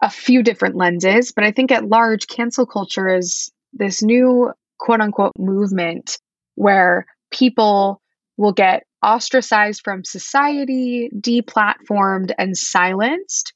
a 0.01 0.09
few 0.09 0.43
different 0.43 0.77
lenses, 0.77 1.33
but 1.33 1.45
I 1.45 1.51
think 1.51 1.71
at 1.71 1.89
large, 1.89 2.27
cancel 2.29 2.65
culture 2.65 3.09
is 3.09 3.51
this 3.73 4.03
new 4.03 4.53
quote 4.79 5.01
unquote 5.01 5.33
movement 5.39 6.19
where 6.55 7.07
people 7.31 8.01
will 8.37 8.53
get 8.53 8.85
ostracized 9.03 9.83
from 9.85 10.05
society, 10.05 11.11
deplatformed, 11.15 12.33
and 12.39 12.57
silenced 12.57 13.53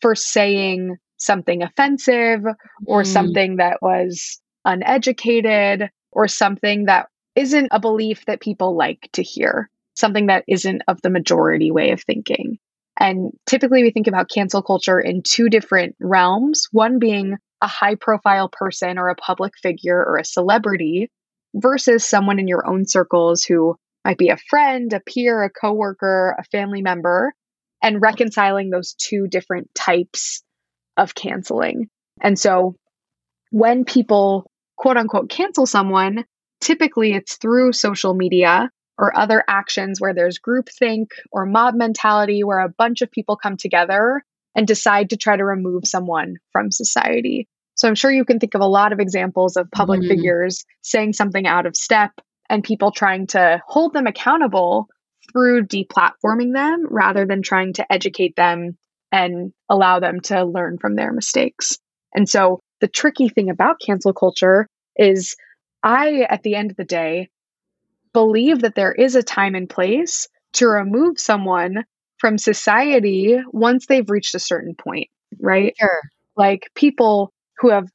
for 0.00 0.14
saying 0.14 0.96
something 1.16 1.62
offensive 1.62 2.40
or 2.86 3.02
mm. 3.02 3.06
something 3.06 3.56
that 3.56 3.78
was 3.80 4.40
uneducated 4.64 5.90
or 6.12 6.28
something 6.28 6.86
that 6.86 7.08
isn't 7.34 7.68
a 7.70 7.80
belief 7.80 8.24
that 8.26 8.40
people 8.40 8.76
like 8.76 9.08
to 9.12 9.22
hear 9.22 9.68
something 9.98 10.26
that 10.26 10.44
isn't 10.48 10.82
of 10.88 11.00
the 11.02 11.10
majority 11.10 11.70
way 11.70 11.90
of 11.90 12.02
thinking. 12.02 12.58
And 12.98 13.32
typically 13.46 13.82
we 13.82 13.90
think 13.90 14.06
about 14.06 14.30
cancel 14.30 14.62
culture 14.62 14.98
in 14.98 15.22
two 15.22 15.48
different 15.48 15.96
realms 16.00 16.66
one 16.72 16.98
being 16.98 17.36
a 17.60 17.66
high 17.66 17.96
profile 17.96 18.48
person 18.48 18.98
or 18.98 19.08
a 19.08 19.16
public 19.16 19.52
figure 19.60 19.98
or 19.98 20.16
a 20.16 20.24
celebrity 20.24 21.10
versus 21.54 22.04
someone 22.04 22.38
in 22.38 22.48
your 22.48 22.66
own 22.66 22.86
circles 22.86 23.44
who 23.44 23.76
might 24.04 24.18
be 24.18 24.28
a 24.28 24.36
friend, 24.48 24.92
a 24.92 25.00
peer, 25.00 25.42
a 25.42 25.50
coworker, 25.50 26.36
a 26.38 26.44
family 26.44 26.82
member, 26.82 27.32
and 27.82 28.00
reconciling 28.00 28.70
those 28.70 28.94
two 28.94 29.26
different 29.28 29.68
types 29.74 30.42
of 30.96 31.14
canceling. 31.14 31.88
And 32.20 32.38
so 32.38 32.76
when 33.50 33.84
people 33.84 34.50
quote 34.76 34.96
unquote 34.96 35.30
cancel 35.30 35.66
someone, 35.66 36.24
typically 36.60 37.12
it's 37.12 37.36
through 37.36 37.72
social 37.72 38.14
media 38.14 38.70
or 38.98 39.16
other 39.16 39.44
actions 39.46 40.00
where 40.00 40.12
there's 40.12 40.40
groupthink 40.40 41.08
or 41.30 41.46
mob 41.46 41.74
mentality 41.74 42.42
where 42.42 42.58
a 42.58 42.68
bunch 42.68 43.00
of 43.00 43.10
people 43.10 43.36
come 43.36 43.56
together 43.56 44.22
and 44.54 44.66
decide 44.66 45.10
to 45.10 45.16
try 45.16 45.36
to 45.36 45.44
remove 45.44 45.86
someone 45.86 46.36
from 46.52 46.72
society. 46.72 47.46
So 47.76 47.86
I'm 47.86 47.94
sure 47.94 48.10
you 48.10 48.24
can 48.24 48.40
think 48.40 48.54
of 48.54 48.60
a 48.60 48.66
lot 48.66 48.92
of 48.92 48.98
examples 48.98 49.56
of 49.56 49.70
public 49.70 50.00
mm. 50.00 50.08
figures 50.08 50.64
saying 50.82 51.12
something 51.12 51.46
out 51.46 51.64
of 51.64 51.76
step 51.76 52.10
and 52.50 52.64
people 52.64 52.90
trying 52.90 53.28
to 53.28 53.62
hold 53.66 53.92
them 53.92 54.08
accountable 54.08 54.88
through 55.32 55.66
deplatforming 55.66 56.52
them 56.54 56.86
rather 56.90 57.24
than 57.24 57.42
trying 57.42 57.74
to 57.74 57.92
educate 57.92 58.34
them 58.34 58.76
and 59.12 59.52
allow 59.68 60.00
them 60.00 60.20
to 60.20 60.44
learn 60.44 60.78
from 60.78 60.96
their 60.96 61.12
mistakes. 61.12 61.78
And 62.14 62.28
so 62.28 62.60
the 62.80 62.88
tricky 62.88 63.28
thing 63.28 63.50
about 63.50 63.80
cancel 63.80 64.12
culture 64.12 64.66
is 64.96 65.36
I, 65.82 66.26
at 66.28 66.42
the 66.42 66.56
end 66.56 66.72
of 66.72 66.76
the 66.76 66.84
day, 66.84 67.28
believe 68.18 68.62
that 68.62 68.74
there 68.74 68.90
is 68.92 69.14
a 69.14 69.22
time 69.22 69.54
and 69.54 69.70
place 69.70 70.26
to 70.54 70.66
remove 70.66 71.20
someone 71.20 71.84
from 72.18 72.36
society 72.36 73.38
once 73.52 73.86
they've 73.86 74.10
reached 74.10 74.34
a 74.34 74.40
certain 74.40 74.74
point, 74.74 75.06
right? 75.40 75.72
Sure. 75.78 76.00
Like 76.36 76.68
people 76.74 77.30
who 77.58 77.70
have 77.70 77.86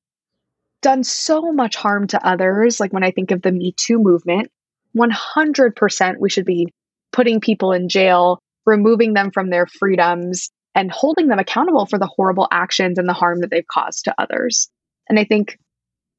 done 0.82 1.04
so 1.04 1.52
much 1.52 1.76
harm 1.76 2.08
to 2.08 2.26
others, 2.26 2.80
like 2.80 2.94
when 2.94 3.04
I 3.04 3.12
think 3.12 3.32
of 3.32 3.42
the 3.42 3.52
Me 3.52 3.74
Too 3.76 4.00
movement, 4.00 4.50
100% 4.96 6.16
we 6.22 6.30
should 6.30 6.46
be 6.46 6.70
putting 7.12 7.42
people 7.42 7.74
in 7.74 7.90
jail, 7.90 8.40
removing 8.66 9.14
them 9.14 9.30
from 9.30 9.50
their 9.50 9.68
freedoms, 9.68 10.52
and 10.74 10.90
holding 10.90 11.28
them 11.28 11.40
accountable 11.40 11.86
for 11.86 12.00
the 12.00 12.10
horrible 12.16 12.48
actions 12.50 12.98
and 12.98 13.10
the 13.10 13.14
harm 13.14 13.42
that 13.42 13.50
they've 13.52 13.68
caused 13.68 14.06
to 14.06 14.16
others. 14.18 14.70
And 15.10 15.20
I 15.20 15.26
think 15.26 15.58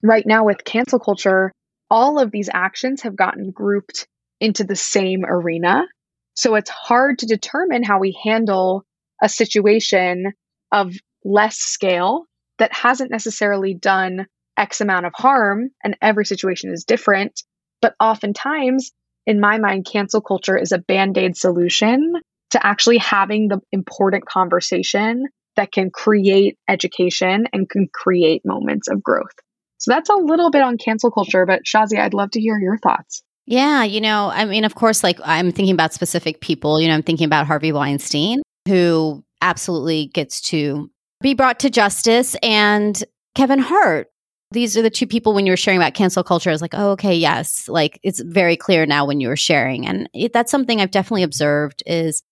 right 0.02 0.26
now 0.26 0.44
with 0.44 0.62
cancel 0.62 0.98
culture, 0.98 1.52
all 1.94 2.18
of 2.18 2.32
these 2.32 2.50
actions 2.52 3.02
have 3.02 3.14
gotten 3.14 3.52
grouped 3.52 4.08
into 4.40 4.64
the 4.64 4.74
same 4.74 5.24
arena. 5.24 5.86
So 6.34 6.56
it's 6.56 6.68
hard 6.68 7.20
to 7.20 7.26
determine 7.26 7.84
how 7.84 8.00
we 8.00 8.18
handle 8.24 8.84
a 9.22 9.28
situation 9.28 10.32
of 10.72 10.92
less 11.24 11.56
scale 11.56 12.24
that 12.58 12.74
hasn't 12.74 13.12
necessarily 13.12 13.74
done 13.74 14.26
X 14.58 14.80
amount 14.80 15.06
of 15.06 15.12
harm, 15.14 15.70
and 15.84 15.96
every 16.02 16.26
situation 16.26 16.72
is 16.72 16.82
different. 16.82 17.44
But 17.80 17.94
oftentimes, 18.00 18.90
in 19.24 19.38
my 19.38 19.58
mind, 19.58 19.86
cancel 19.86 20.20
culture 20.20 20.58
is 20.58 20.72
a 20.72 20.78
band 20.78 21.16
aid 21.16 21.36
solution 21.36 22.14
to 22.50 22.66
actually 22.66 22.98
having 22.98 23.46
the 23.46 23.60
important 23.70 24.26
conversation 24.26 25.26
that 25.54 25.70
can 25.70 25.90
create 25.92 26.58
education 26.68 27.46
and 27.52 27.70
can 27.70 27.86
create 27.94 28.42
moments 28.44 28.88
of 28.88 29.00
growth. 29.00 29.43
So 29.84 29.92
that's 29.92 30.08
a 30.08 30.14
little 30.14 30.50
bit 30.50 30.62
on 30.62 30.78
cancel 30.78 31.10
culture, 31.10 31.44
but 31.44 31.64
Shazi, 31.64 31.98
I'd 31.98 32.14
love 32.14 32.30
to 32.30 32.40
hear 32.40 32.58
your 32.58 32.78
thoughts. 32.78 33.22
Yeah, 33.44 33.84
you 33.84 34.00
know, 34.00 34.30
I 34.32 34.46
mean, 34.46 34.64
of 34.64 34.74
course, 34.74 35.04
like 35.04 35.20
I'm 35.22 35.52
thinking 35.52 35.74
about 35.74 35.92
specific 35.92 36.40
people. 36.40 36.80
You 36.80 36.88
know, 36.88 36.94
I'm 36.94 37.02
thinking 37.02 37.26
about 37.26 37.46
Harvey 37.46 37.70
Weinstein, 37.70 38.40
who 38.66 39.22
absolutely 39.42 40.06
gets 40.06 40.40
to 40.48 40.90
be 41.20 41.34
brought 41.34 41.60
to 41.60 41.68
justice, 41.68 42.34
and 42.42 43.04
Kevin 43.34 43.58
Hart. 43.58 44.06
These 44.52 44.74
are 44.78 44.80
the 44.80 44.88
two 44.88 45.06
people 45.06 45.34
when 45.34 45.44
you 45.44 45.52
were 45.52 45.58
sharing 45.58 45.78
about 45.78 45.92
cancel 45.92 46.24
culture. 46.24 46.48
I 46.48 46.54
was 46.54 46.62
like, 46.62 46.74
oh, 46.74 46.92
okay, 46.92 47.16
yes. 47.16 47.68
Like 47.68 48.00
it's 48.02 48.22
very 48.22 48.56
clear 48.56 48.86
now 48.86 49.04
when 49.04 49.20
you 49.20 49.28
were 49.28 49.36
sharing. 49.36 49.86
And 49.86 50.08
it, 50.14 50.32
that's 50.32 50.50
something 50.50 50.80
I've 50.80 50.90
definitely 50.90 51.24
observed 51.24 51.82
is, 51.84 52.22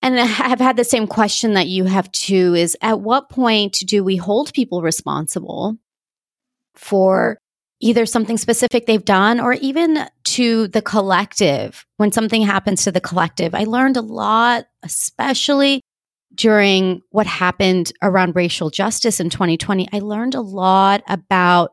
and 0.00 0.18
I've 0.18 0.60
had 0.60 0.78
the 0.78 0.84
same 0.84 1.06
question 1.06 1.52
that 1.52 1.66
you 1.66 1.84
have 1.84 2.10
too 2.12 2.54
is 2.54 2.78
at 2.80 3.00
what 3.00 3.28
point 3.28 3.82
do 3.86 4.02
we 4.02 4.16
hold 4.16 4.54
people 4.54 4.80
responsible 4.80 5.76
for 6.78 7.38
either 7.80 8.06
something 8.06 8.38
specific 8.38 8.86
they've 8.86 9.04
done 9.04 9.38
or 9.40 9.52
even 9.54 10.08
to 10.24 10.68
the 10.68 10.82
collective. 10.82 11.84
When 11.96 12.12
something 12.12 12.42
happens 12.42 12.84
to 12.84 12.92
the 12.92 13.00
collective, 13.00 13.54
I 13.54 13.64
learned 13.64 13.96
a 13.96 14.02
lot, 14.02 14.66
especially 14.82 15.80
during 16.34 17.02
what 17.10 17.26
happened 17.26 17.92
around 18.02 18.36
racial 18.36 18.70
justice 18.70 19.20
in 19.20 19.30
2020. 19.30 19.88
I 19.92 19.98
learned 20.00 20.34
a 20.34 20.40
lot 20.40 21.02
about 21.08 21.72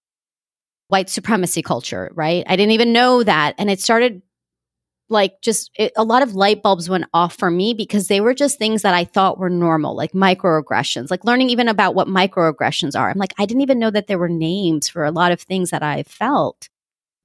white 0.88 1.10
supremacy 1.10 1.62
culture, 1.62 2.12
right? 2.14 2.44
I 2.48 2.56
didn't 2.56 2.72
even 2.72 2.94
know 2.94 3.24
that. 3.24 3.56
And 3.58 3.70
it 3.70 3.82
started 3.82 4.22
like 5.10 5.42
just 5.42 5.70
it, 5.78 5.92
a 5.96 6.04
lot 6.04 6.24
of 6.24 6.36
light 6.36 6.64
bulbs 6.64 6.90
went 6.90 7.06
off 7.14 7.36
for 7.36 7.52
me 7.52 7.74
because 7.74 8.08
they 8.08 8.22
were 8.22 8.34
just 8.34 8.58
things 8.58 8.82
that 8.82 8.94
I 8.94 9.04
thought 9.04 9.38
were 9.38 9.50
normal, 9.50 9.96
like 9.96 10.14
microaggressions, 10.14 11.12
like 11.12 11.24
learning 11.24 11.50
even 11.50 11.68
about 11.68 11.96
what 11.96 12.08
microaggressions 12.08 13.00
are. 13.00 13.10
I'm 13.10 13.18
like, 13.18 13.34
I 13.38 13.46
didn't 13.46 13.62
even 13.62 13.80
know 13.80 13.92
that 13.92 14.08
there 14.08 14.18
were 14.18 14.30
names 14.30 14.90
for 14.90 15.06
a 15.06 15.12
lot 15.12 15.32
of 15.32 15.42
things 15.42 15.70
that 15.70 15.84
I 15.84 16.04
felt 16.04 16.70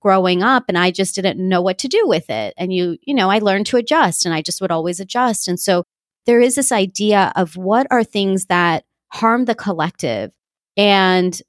growing 0.01 0.43
up 0.43 0.65
and 0.69 0.79
I 0.79 0.91
just 0.91 1.15
didn't 1.15 1.47
know 1.47 1.63
what 1.63 1.79
to 1.79 1.89
do 1.89 2.07
with 2.07 2.31
it. 2.31 2.55
And 2.57 2.73
you, 2.73 2.97
you 3.03 3.15
know, 3.15 3.31
I 3.31 3.39
learned 3.39 3.67
to 3.67 3.77
adjust 3.77 4.25
and 4.25 4.35
I 4.35 4.43
just 4.43 4.61
would 4.61 4.71
always 4.71 5.01
adjust. 5.01 5.47
And 5.49 5.61
so 5.61 5.85
there 6.27 6.41
is 6.41 6.55
this 6.55 6.73
idea 6.73 7.33
of 7.37 7.57
what 7.57 7.87
are 7.91 8.05
things 8.05 8.47
that 8.47 8.85
harm 9.09 9.45
the 9.45 9.55
collective 9.55 10.33
and 10.77 11.41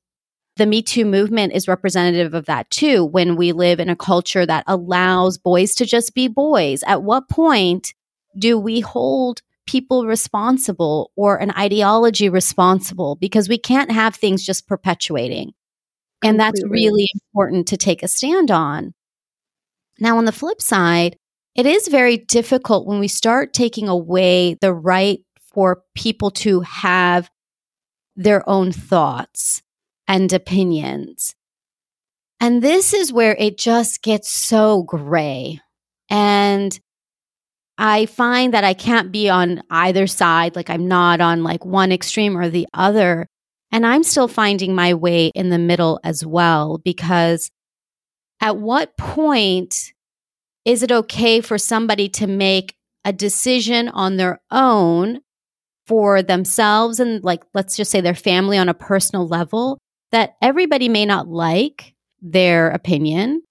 the 0.58 0.66
Me 0.66 0.82
Too 0.82 1.06
movement 1.06 1.54
is 1.54 1.68
representative 1.68 2.34
of 2.34 2.46
that 2.46 2.70
too. 2.70 3.06
When 3.06 3.36
we 3.36 3.52
live 3.52 3.80
in 3.80 3.90
a 3.90 3.96
culture 3.96 4.46
that 4.46 4.64
allows 4.68 5.38
boys 5.38 5.76
to 5.76 5.86
just 5.86 6.14
be 6.14 6.28
boys, 6.28 6.84
at 6.84 7.04
what 7.04 7.30
point 7.30 7.94
do 8.38 8.60
we 8.60 8.82
hold 8.82 9.42
people 9.66 10.06
responsible 10.06 11.12
or 11.16 11.38
an 11.38 11.52
ideology 11.52 12.30
responsible? 12.30 13.16
Because 13.16 13.48
we 13.48 13.58
can't 13.58 13.92
have 13.92 14.16
things 14.16 14.46
just 14.46 14.68
perpetuating. 14.68 15.54
And 16.24 16.40
that's 16.40 16.64
really 16.64 17.08
important 17.26 17.68
to 17.70 17.78
take 17.78 18.04
a 18.04 18.08
stand 18.08 18.52
on. 18.52 18.94
Now, 20.00 20.18
on 20.18 20.26
the 20.26 20.32
flip 20.32 20.62
side, 20.62 21.18
it 21.56 21.66
is 21.66 21.88
very 21.88 22.18
difficult 22.18 22.86
when 22.86 23.00
we 23.00 23.08
start 23.08 23.54
taking 23.54 23.88
away 23.88 24.56
the 24.56 24.74
right 24.74 25.20
for 25.54 25.84
people 25.96 26.32
to 26.32 26.62
have 26.62 27.30
their 28.16 28.48
own 28.48 28.72
thoughts 28.72 29.62
and 30.08 30.32
opinions. 30.34 31.36
And 32.40 32.62
this 32.62 32.94
is 32.94 33.14
where 33.14 33.36
it 33.36 33.58
just 33.58 34.02
gets 34.02 34.32
so 34.32 34.84
gray. 34.84 35.60
And 36.10 36.78
I 37.78 38.06
find 38.08 38.54
that 38.54 38.64
I 38.64 38.74
can't 38.74 39.12
be 39.12 39.30
on 39.30 39.62
either 39.70 40.08
side. 40.08 40.56
Like 40.56 40.70
I'm 40.70 40.88
not 40.88 41.22
on 41.22 41.44
like 41.44 41.66
one 41.66 41.92
extreme 41.92 42.38
or 42.38 42.50
the 42.50 42.68
other. 42.74 43.28
And 43.72 43.86
I'm 43.86 44.04
still 44.04 44.28
finding 44.28 44.76
my 44.76 44.94
way 44.94 45.32
in 45.34 45.50
the 45.50 45.58
middle 45.58 46.00
as 46.04 46.26
well, 46.26 46.78
because 46.80 47.50
at 48.42 48.58
what 48.58 48.98
point 48.98 49.94
is 50.66 50.84
it 50.84 50.92
okay 50.92 51.42
for 51.42 51.58
somebody 51.58 52.10
to 52.10 52.28
make 52.28 52.76
a 53.06 53.14
decision 53.14 53.88
on 53.90 54.18
their 54.18 54.42
own 54.52 55.22
for 55.88 56.22
themselves 56.22 57.00
and 57.00 57.24
like, 57.24 57.44
let's 57.54 57.78
just 57.78 57.92
say 57.92 58.02
their 58.02 58.14
family 58.14 58.58
on 58.58 58.70
a 58.70 58.74
personal 58.74 59.28
level 59.28 59.80
that 60.12 60.36
everybody 60.42 60.90
may 60.90 61.06
not 61.06 61.28
like 61.28 61.96
their 62.22 62.70
opinion. 62.70 63.42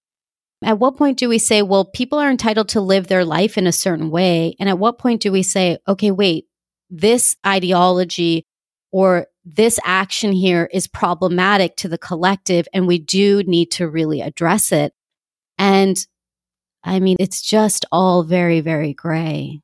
At 0.63 0.79
what 0.79 0.97
point 0.97 1.19
do 1.19 1.29
we 1.29 1.39
say, 1.39 1.63
well, 1.63 1.87
people 1.87 2.19
are 2.19 2.31
entitled 2.31 2.69
to 2.71 2.81
live 2.81 3.07
their 3.07 3.25
life 3.25 3.57
in 3.57 3.67
a 3.67 3.73
certain 3.73 4.11
way? 4.11 4.57
And 4.61 4.69
at 4.69 4.79
what 4.79 4.99
point 4.99 5.23
do 5.23 5.33
we 5.33 5.43
say, 5.43 5.79
okay, 5.89 6.11
wait, 6.11 6.47
this 6.91 7.37
ideology 7.47 8.45
or 8.93 9.27
this 9.45 9.81
action 9.85 10.33
here 10.33 10.69
is 10.73 10.87
problematic 10.87 11.77
to 11.77 11.89
the 11.89 11.97
collective 11.97 12.69
and 12.75 12.87
we 12.87 12.99
do 12.99 13.43
need 13.45 13.71
to 13.73 13.89
really 13.89 14.21
address 14.21 14.71
it? 14.71 14.93
And 15.57 15.97
I 16.85 17.01
mean, 17.01 17.17
it's 17.19 17.41
just 17.41 17.87
all 17.91 18.23
very, 18.23 18.61
very 18.61 18.93
gray. 18.93 19.61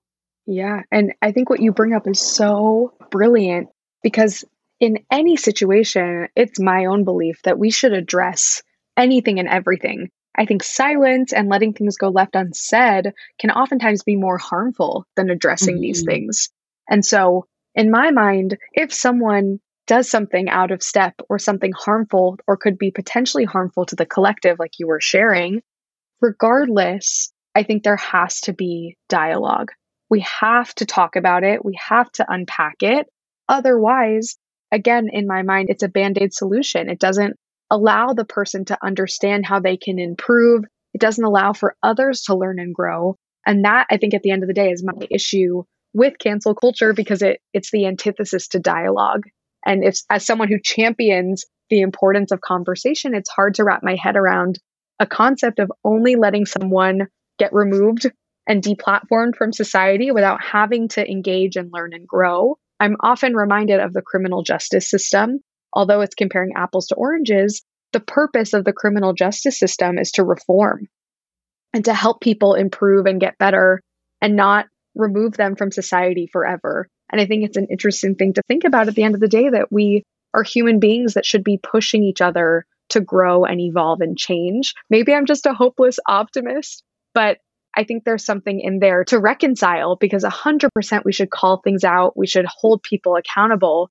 Yeah. 0.46 0.82
And 0.90 1.12
I 1.20 1.32
think 1.32 1.50
what 1.50 1.60
you 1.60 1.72
bring 1.72 1.92
up 1.92 2.06
is 2.06 2.20
so 2.20 2.94
brilliant 3.10 3.68
because 4.02 4.44
in 4.80 4.98
any 5.10 5.36
situation, 5.36 6.28
it's 6.36 6.60
my 6.60 6.86
own 6.86 7.04
belief 7.04 7.40
that 7.44 7.58
we 7.58 7.70
should 7.70 7.92
address 7.92 8.62
anything 8.96 9.38
and 9.38 9.48
everything. 9.48 10.10
I 10.36 10.44
think 10.44 10.62
silence 10.62 11.32
and 11.32 11.48
letting 11.48 11.72
things 11.72 11.96
go 11.96 12.08
left 12.08 12.34
unsaid 12.34 13.12
can 13.38 13.50
oftentimes 13.50 14.02
be 14.02 14.16
more 14.16 14.36
harmful 14.36 15.06
than 15.16 15.30
addressing 15.30 15.76
mm-hmm. 15.76 15.82
these 15.82 16.04
things. 16.04 16.50
And 16.88 17.04
so, 17.04 17.46
in 17.74 17.90
my 17.90 18.10
mind, 18.10 18.58
if 18.72 18.92
someone 18.92 19.60
does 19.86 20.10
something 20.10 20.48
out 20.48 20.70
of 20.70 20.82
step 20.82 21.14
or 21.28 21.38
something 21.38 21.72
harmful 21.72 22.38
or 22.46 22.56
could 22.56 22.76
be 22.76 22.90
potentially 22.90 23.44
harmful 23.44 23.86
to 23.86 23.96
the 23.96 24.06
collective, 24.06 24.58
like 24.58 24.72
you 24.78 24.86
were 24.86 25.00
sharing, 25.00 25.62
regardless, 26.20 27.32
I 27.54 27.62
think 27.62 27.82
there 27.82 27.96
has 27.96 28.40
to 28.42 28.52
be 28.52 28.96
dialogue. 29.08 29.70
We 30.10 30.20
have 30.40 30.74
to 30.76 30.86
talk 30.86 31.16
about 31.16 31.44
it, 31.44 31.64
we 31.64 31.78
have 31.88 32.10
to 32.12 32.26
unpack 32.28 32.76
it. 32.82 33.06
Otherwise, 33.48 34.36
again, 34.76 35.08
in 35.10 35.26
my 35.26 35.42
mind, 35.42 35.70
it's 35.70 35.82
a 35.82 35.88
band 35.88 36.18
aid 36.20 36.34
solution. 36.34 36.88
It 36.88 37.00
doesn't 37.00 37.34
allow 37.70 38.12
the 38.12 38.24
person 38.24 38.64
to 38.66 38.78
understand 38.84 39.46
how 39.46 39.58
they 39.58 39.76
can 39.76 39.98
improve. 39.98 40.64
It 40.94 41.00
doesn't 41.00 41.24
allow 41.24 41.54
for 41.54 41.74
others 41.82 42.22
to 42.22 42.36
learn 42.36 42.60
and 42.60 42.74
grow. 42.74 43.16
And 43.46 43.64
that, 43.64 43.86
I 43.90 43.96
think, 43.96 44.14
at 44.14 44.22
the 44.22 44.30
end 44.30 44.42
of 44.42 44.48
the 44.48 44.54
day, 44.54 44.70
is 44.70 44.84
my 44.84 45.06
issue 45.10 45.62
with 45.94 46.18
cancel 46.18 46.54
culture 46.54 46.92
because 46.92 47.22
it 47.22 47.40
it's 47.54 47.70
the 47.70 47.86
antithesis 47.86 48.48
to 48.48 48.60
dialogue. 48.60 49.22
And 49.64 49.82
if, 49.82 49.98
as 50.10 50.26
someone 50.26 50.48
who 50.48 50.60
champions 50.62 51.46
the 51.70 51.80
importance 51.80 52.30
of 52.30 52.40
conversation, 52.40 53.14
it's 53.14 53.30
hard 53.30 53.54
to 53.54 53.64
wrap 53.64 53.82
my 53.82 53.96
head 53.96 54.16
around 54.16 54.58
a 55.00 55.06
concept 55.06 55.58
of 55.58 55.72
only 55.84 56.16
letting 56.16 56.46
someone 56.46 57.08
get 57.38 57.52
removed 57.52 58.10
and 58.46 58.62
deplatformed 58.62 59.36
from 59.36 59.52
society 59.52 60.10
without 60.10 60.42
having 60.42 60.88
to 60.88 61.10
engage 61.10 61.56
and 61.56 61.72
learn 61.72 61.92
and 61.92 62.06
grow. 62.06 62.58
I'm 62.80 62.96
often 63.00 63.34
reminded 63.34 63.80
of 63.80 63.92
the 63.92 64.02
criminal 64.02 64.42
justice 64.42 64.88
system. 64.88 65.40
Although 65.72 66.00
it's 66.00 66.14
comparing 66.14 66.52
apples 66.56 66.86
to 66.86 66.94
oranges, 66.94 67.62
the 67.92 68.00
purpose 68.00 68.52
of 68.52 68.64
the 68.64 68.72
criminal 68.72 69.12
justice 69.12 69.58
system 69.58 69.98
is 69.98 70.12
to 70.12 70.24
reform 70.24 70.88
and 71.72 71.84
to 71.84 71.94
help 71.94 72.20
people 72.20 72.54
improve 72.54 73.06
and 73.06 73.20
get 73.20 73.38
better 73.38 73.82
and 74.20 74.36
not 74.36 74.66
remove 74.94 75.36
them 75.36 75.56
from 75.56 75.70
society 75.70 76.28
forever. 76.32 76.88
And 77.10 77.20
I 77.20 77.26
think 77.26 77.44
it's 77.44 77.56
an 77.56 77.68
interesting 77.70 78.14
thing 78.14 78.32
to 78.34 78.42
think 78.48 78.64
about 78.64 78.88
at 78.88 78.94
the 78.94 79.02
end 79.02 79.14
of 79.14 79.20
the 79.20 79.28
day 79.28 79.48
that 79.50 79.70
we 79.70 80.02
are 80.34 80.42
human 80.42 80.80
beings 80.80 81.14
that 81.14 81.26
should 81.26 81.44
be 81.44 81.58
pushing 81.62 82.02
each 82.02 82.20
other 82.20 82.64
to 82.90 83.00
grow 83.00 83.44
and 83.44 83.60
evolve 83.60 84.00
and 84.00 84.16
change. 84.16 84.74
Maybe 84.90 85.12
I'm 85.14 85.26
just 85.26 85.46
a 85.46 85.54
hopeless 85.54 85.98
optimist, 86.06 86.82
but 87.14 87.38
I 87.76 87.84
think 87.84 88.04
there's 88.04 88.24
something 88.24 88.58
in 88.58 88.78
there 88.78 89.04
to 89.04 89.18
reconcile 89.18 89.96
because 89.96 90.24
100% 90.24 91.04
we 91.04 91.12
should 91.12 91.30
call 91.30 91.60
things 91.60 91.84
out. 91.84 92.16
We 92.16 92.26
should 92.26 92.46
hold 92.46 92.82
people 92.82 93.16
accountable, 93.16 93.90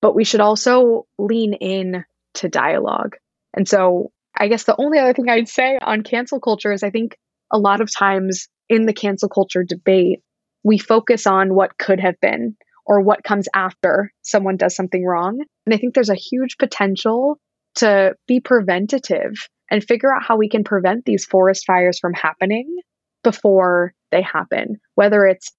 but 0.00 0.14
we 0.14 0.24
should 0.24 0.40
also 0.40 1.06
lean 1.18 1.52
in 1.52 2.04
to 2.34 2.48
dialogue. 2.48 3.16
And 3.54 3.68
so 3.68 4.12
I 4.34 4.48
guess 4.48 4.64
the 4.64 4.80
only 4.80 4.98
other 4.98 5.12
thing 5.12 5.28
I'd 5.28 5.48
say 5.48 5.78
on 5.80 6.02
cancel 6.02 6.40
culture 6.40 6.72
is 6.72 6.82
I 6.82 6.90
think 6.90 7.18
a 7.52 7.58
lot 7.58 7.82
of 7.82 7.94
times 7.94 8.48
in 8.70 8.86
the 8.86 8.94
cancel 8.94 9.28
culture 9.28 9.62
debate, 9.62 10.20
we 10.64 10.78
focus 10.78 11.26
on 11.26 11.54
what 11.54 11.76
could 11.76 12.00
have 12.00 12.18
been 12.20 12.56
or 12.86 13.02
what 13.02 13.24
comes 13.24 13.46
after 13.54 14.10
someone 14.22 14.56
does 14.56 14.74
something 14.74 15.04
wrong. 15.04 15.44
And 15.66 15.74
I 15.74 15.76
think 15.76 15.94
there's 15.94 16.08
a 16.08 16.14
huge 16.14 16.56
potential 16.56 17.38
to 17.76 18.14
be 18.26 18.40
preventative 18.40 19.34
and 19.70 19.84
figure 19.84 20.14
out 20.14 20.24
how 20.24 20.38
we 20.38 20.48
can 20.48 20.64
prevent 20.64 21.04
these 21.04 21.26
forest 21.26 21.64
fires 21.66 21.98
from 21.98 22.14
happening 22.14 22.78
before 23.22 23.94
they 24.10 24.22
happen, 24.22 24.80
whether 24.94 25.26
it's 25.26 25.52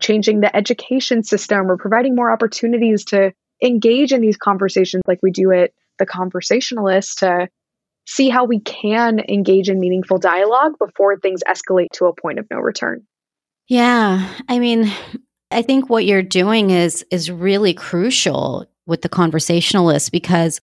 changing 0.00 0.40
the 0.40 0.54
education 0.54 1.22
system 1.22 1.70
or 1.70 1.76
providing 1.76 2.14
more 2.14 2.30
opportunities 2.30 3.04
to 3.06 3.32
engage 3.62 4.12
in 4.12 4.20
these 4.20 4.36
conversations 4.36 5.02
like 5.06 5.20
we 5.22 5.30
do 5.30 5.52
at 5.52 5.72
the 5.98 6.06
conversationalist 6.06 7.18
to 7.18 7.48
see 8.06 8.28
how 8.28 8.44
we 8.44 8.60
can 8.60 9.20
engage 9.28 9.68
in 9.68 9.78
meaningful 9.78 10.18
dialogue 10.18 10.72
before 10.78 11.16
things 11.16 11.42
escalate 11.46 11.90
to 11.92 12.06
a 12.06 12.14
point 12.14 12.38
of 12.38 12.46
no 12.50 12.58
return. 12.58 13.06
Yeah, 13.68 14.28
I 14.48 14.58
mean, 14.58 14.90
I 15.50 15.62
think 15.62 15.88
what 15.88 16.04
you're 16.04 16.22
doing 16.22 16.70
is 16.70 17.04
is 17.10 17.30
really 17.30 17.74
crucial 17.74 18.66
with 18.86 19.02
the 19.02 19.08
conversationalist 19.08 20.10
because 20.10 20.60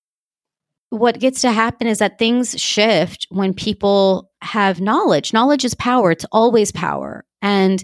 what 0.90 1.20
gets 1.20 1.42
to 1.42 1.52
happen 1.52 1.88
is 1.88 2.00
that 2.00 2.18
things 2.18 2.60
shift 2.60 3.28
when 3.30 3.54
people 3.54 4.32
have 4.42 4.80
knowledge. 4.80 5.34
Knowledge 5.34 5.66
is 5.66 5.76
power, 5.76 6.12
it's 6.12 6.26
always 6.32 6.72
power. 6.72 7.26
And 7.42 7.84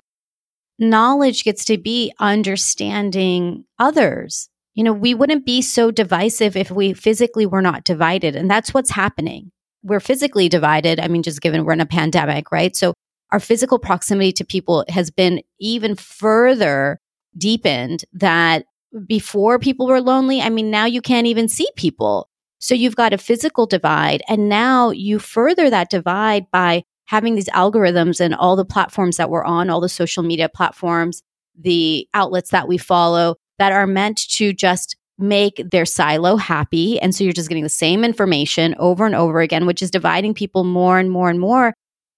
knowledge 0.80 1.44
gets 1.44 1.66
to 1.66 1.78
be 1.78 2.13
understanding 2.20 3.66
others. 3.80 4.50
You 4.74 4.84
know, 4.84 4.94
we 4.94 5.13
wouldn't 5.13 5.46
be 5.46 5.62
so 5.62 5.92
divisive 5.92 6.56
if 6.56 6.72
we 6.72 6.94
physically 6.94 7.46
were 7.46 7.62
not 7.62 7.84
divided. 7.84 8.36
And 8.36 8.50
that's 8.50 8.74
what's 8.74 8.89
happening. 8.89 9.52
We're 9.84 10.00
physically 10.00 10.50
divided. 10.50 11.00
I 11.00 11.08
mean, 11.08 11.24
just 11.24 11.42
given 11.42 11.66
we're 11.66 11.74
in 11.74 11.82
a 11.82 11.86
pandemic, 11.86 12.52
right? 12.52 12.76
So 12.76 12.94
our 13.32 13.39
physical 13.39 13.80
proximity 13.80 14.32
to 14.34 14.46
people 14.46 14.86
has 14.89 15.12
been 15.12 15.42
even 15.60 15.96
further 15.96 17.00
deepened 17.38 18.06
that 18.13 18.66
before 19.08 19.60
people 19.60 19.88
were 19.88 20.02
lonely. 20.02 20.39
I 20.42 20.50
mean, 20.50 20.72
now 20.72 20.86
you 20.86 21.02
can't 21.02 21.28
even 21.28 21.50
see 21.50 21.68
people. 21.76 22.30
So 22.63 22.73
you've 22.73 22.95
got 22.95 23.12
a 23.12 23.17
physical 23.17 23.65
divide. 23.65 24.21
And 24.30 24.47
now 24.47 24.91
you 24.91 25.19
further 25.19 25.69
that 25.69 25.89
divide 25.89 26.49
by 26.49 26.84
having 27.08 27.36
these 27.36 27.49
algorithms 27.49 28.21
and 28.21 28.34
all 28.34 28.56
the 28.56 28.63
platforms 28.63 29.17
that 29.17 29.30
we're 29.30 29.43
on, 29.43 29.69
all 29.69 29.82
the 29.82 29.89
social 29.89 30.23
media 30.23 30.47
platforms, 30.47 31.21
the 31.60 32.08
outlets 32.13 32.52
that 32.52 32.69
we 32.69 32.78
follow 32.78 33.36
that 33.60 33.73
are 33.73 33.86
meant 33.86 34.17
to 34.36 34.54
just 34.54 34.95
make 35.17 35.62
their 35.71 35.86
silo 35.86 36.38
happy. 36.38 36.97
And 37.02 37.13
so 37.13 37.26
you're 37.26 37.34
just 37.34 37.49
getting 37.49 37.65
the 37.65 37.69
same 37.69 38.06
information 38.06 38.76
over 38.80 39.06
and 39.06 39.13
over 39.13 39.41
again, 39.41 39.65
which 39.65 39.82
is 39.82 39.91
dividing 39.91 40.34
people 40.34 40.63
more 40.63 40.97
and 40.99 41.12
more 41.12 41.30
and 41.30 41.41
more. 41.41 41.73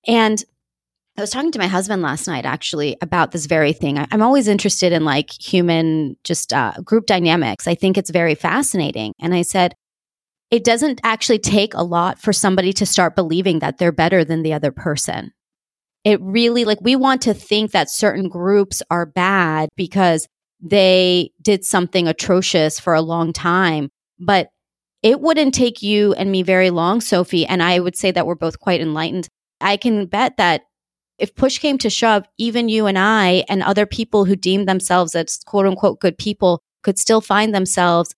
And 0.06 0.44
I 1.18 1.22
was 1.22 1.32
talking 1.32 1.54
to 1.54 1.60
my 1.60 1.66
husband 1.66 2.04
last 2.04 2.28
night 2.28 2.46
actually 2.46 2.98
about 3.02 3.32
this 3.32 3.48
very 3.48 3.74
thing. 3.74 3.98
I, 3.98 4.06
am 4.12 4.22
always 4.22 4.48
interested 4.48 4.94
in 4.94 5.06
like 5.06 5.32
human 5.32 6.18
just 6.24 6.54
uh, 6.54 6.74
group 6.84 7.08
dynamics. 7.08 7.68
I 7.68 7.74
think 7.74 7.98
it's 7.98 8.12
very 8.12 8.36
fascinating. 8.36 9.14
And 9.20 9.34
I 9.34 9.42
said, 9.42 9.74
it 10.52 10.64
doesn't 10.64 11.02
actually 11.04 11.40
take 11.40 11.74
a 11.74 11.84
lot 11.84 12.20
for 12.20 12.32
somebody 12.32 12.72
to 12.74 12.86
start 12.86 13.16
believing 13.16 13.60
that 13.60 13.78
they're 13.78 13.92
better 13.92 14.24
than 14.24 14.44
the 14.44 14.54
other 14.54 14.72
person. 14.72 15.32
It 16.04 16.22
really, 16.22 16.66
like, 16.66 16.80
we 16.82 16.96
want 16.96 17.22
to 17.24 17.34
think 17.34 17.72
that 17.72 17.90
certain 17.90 18.30
groups 18.30 18.84
are 18.92 19.08
bad 19.08 19.70
because 19.76 20.28
they 20.62 21.32
did 21.42 21.66
something 21.66 22.08
atrocious 22.08 22.80
for 22.80 22.94
a 22.94 23.02
long 23.02 23.34
time. 23.34 23.90
But 24.20 24.50
it 25.02 25.20
wouldn't 25.20 25.54
take 25.54 25.82
you 25.82 26.14
and 26.14 26.32
me 26.32 26.44
very 26.44 26.70
long, 26.70 27.02
Sophie. 27.02 27.46
And 27.46 27.62
I 27.62 27.80
would 27.80 27.96
say 27.96 28.12
that 28.12 28.26
we're 28.28 28.36
both 28.36 28.60
quite 28.60 28.82
enlightened. 28.82 29.28
I 29.62 29.78
can 29.78 30.06
bet 30.06 30.38
that 30.38 30.62
if 31.18 31.36
push 31.36 31.60
came 31.60 31.78
to 31.80 31.90
shove, 31.90 32.26
even 32.38 32.70
you 32.70 32.86
and 32.88 32.98
I 32.98 33.46
and 33.50 33.64
other 33.64 33.86
people 33.86 34.26
who 34.26 34.36
deem 34.36 34.66
themselves 34.66 35.16
as 35.16 35.40
quote 35.46 35.66
unquote 35.66 36.00
good 36.00 36.18
people 36.18 36.62
could 36.84 37.00
still 37.00 37.22
find 37.22 37.54
themselves 37.54 38.14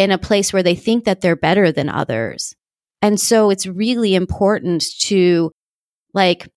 in 0.00 0.10
a 0.10 0.16
place 0.16 0.50
where 0.50 0.62
they 0.62 0.74
think 0.74 1.04
that 1.04 1.20
they're 1.20 1.36
better 1.36 1.70
than 1.70 1.90
others. 1.90 2.54
And 3.02 3.20
so 3.20 3.50
it's 3.50 3.66
really 3.66 4.14
important 4.14 4.82
to 5.00 5.52
like 6.14 6.48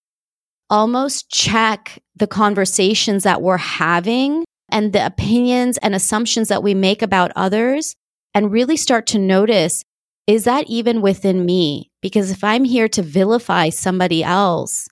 almost 0.69 1.29
check 1.29 2.01
the 2.15 2.25
conversations 2.25 3.23
that 3.23 3.41
we're 3.41 3.57
having 3.57 4.45
and 4.71 4.93
the 4.93 5.05
opinions 5.05 5.77
and 5.79 5.93
assumptions 5.93 6.47
that 6.47 6.63
we 6.63 6.73
make 6.73 7.01
about 7.01 7.33
others 7.35 7.95
and 8.33 8.49
really 8.49 8.77
start 8.77 9.07
to 9.07 9.19
notice 9.19 9.83
is 10.25 10.45
that 10.45 10.69
even 10.69 11.01
within 11.01 11.45
me? 11.45 11.91
Because 12.01 12.31
if 12.31 12.45
I'm 12.45 12.63
here 12.63 12.87
to 12.87 13.01
vilify 13.01 13.67
somebody 13.67 14.23
else, 14.23 14.87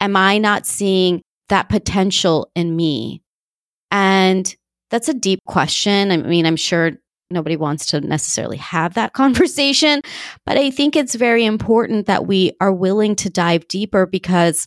am 0.00 0.16
I 0.16 0.38
not 0.38 0.66
seeing 0.66 1.22
that 1.48 1.68
potential 1.68 2.50
in 2.56 2.74
me? 2.74 3.22
And 3.92 4.52
that's 4.90 5.08
a 5.08 5.14
deep 5.14 5.38
question. 5.46 6.10
I 6.10 6.16
mean, 6.16 6.44
I'm 6.44 6.56
sure 6.56 6.98
nobody 7.30 7.56
wants 7.56 7.86
to 7.86 8.00
necessarily 8.00 8.56
have 8.58 8.94
that 8.94 9.12
conversation. 9.14 10.00
But 10.46 10.58
I 10.58 10.70
think 10.70 10.96
it's 10.96 11.14
very 11.14 11.44
important 11.44 12.06
that 12.06 12.26
we 12.26 12.52
are 12.60 12.72
willing 12.72 13.16
to 13.16 13.30
dive 13.30 13.68
deeper 13.68 14.06
because 14.06 14.66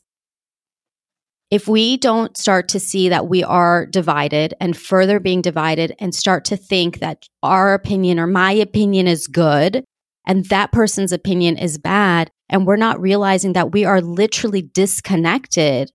if 1.49 1.67
we 1.67 1.95
don't 1.95 2.35
start 2.35 2.67
to 2.69 2.79
see 2.79 3.07
that 3.09 3.29
we 3.29 3.41
are 3.43 3.85
divided 3.85 4.53
and 4.59 4.75
further 4.75 5.19
being 5.19 5.41
divided 5.41 5.95
and 5.97 6.13
start 6.13 6.43
to 6.45 6.57
think 6.57 6.99
that 6.99 7.25
our 7.41 7.73
opinion 7.73 8.19
or 8.19 8.27
my 8.27 8.51
opinion 8.51 9.07
is 9.07 9.27
good 9.27 9.85
and 10.27 10.43
that 10.45 10.73
person's 10.73 11.13
opinion 11.13 11.57
is 11.57 11.77
bad, 11.77 12.29
and 12.49 12.67
we're 12.67 12.75
not 12.75 12.99
realizing 12.99 13.53
that 13.53 13.71
we 13.71 13.85
are 13.85 14.01
literally 14.01 14.61
disconnected, 14.61 15.89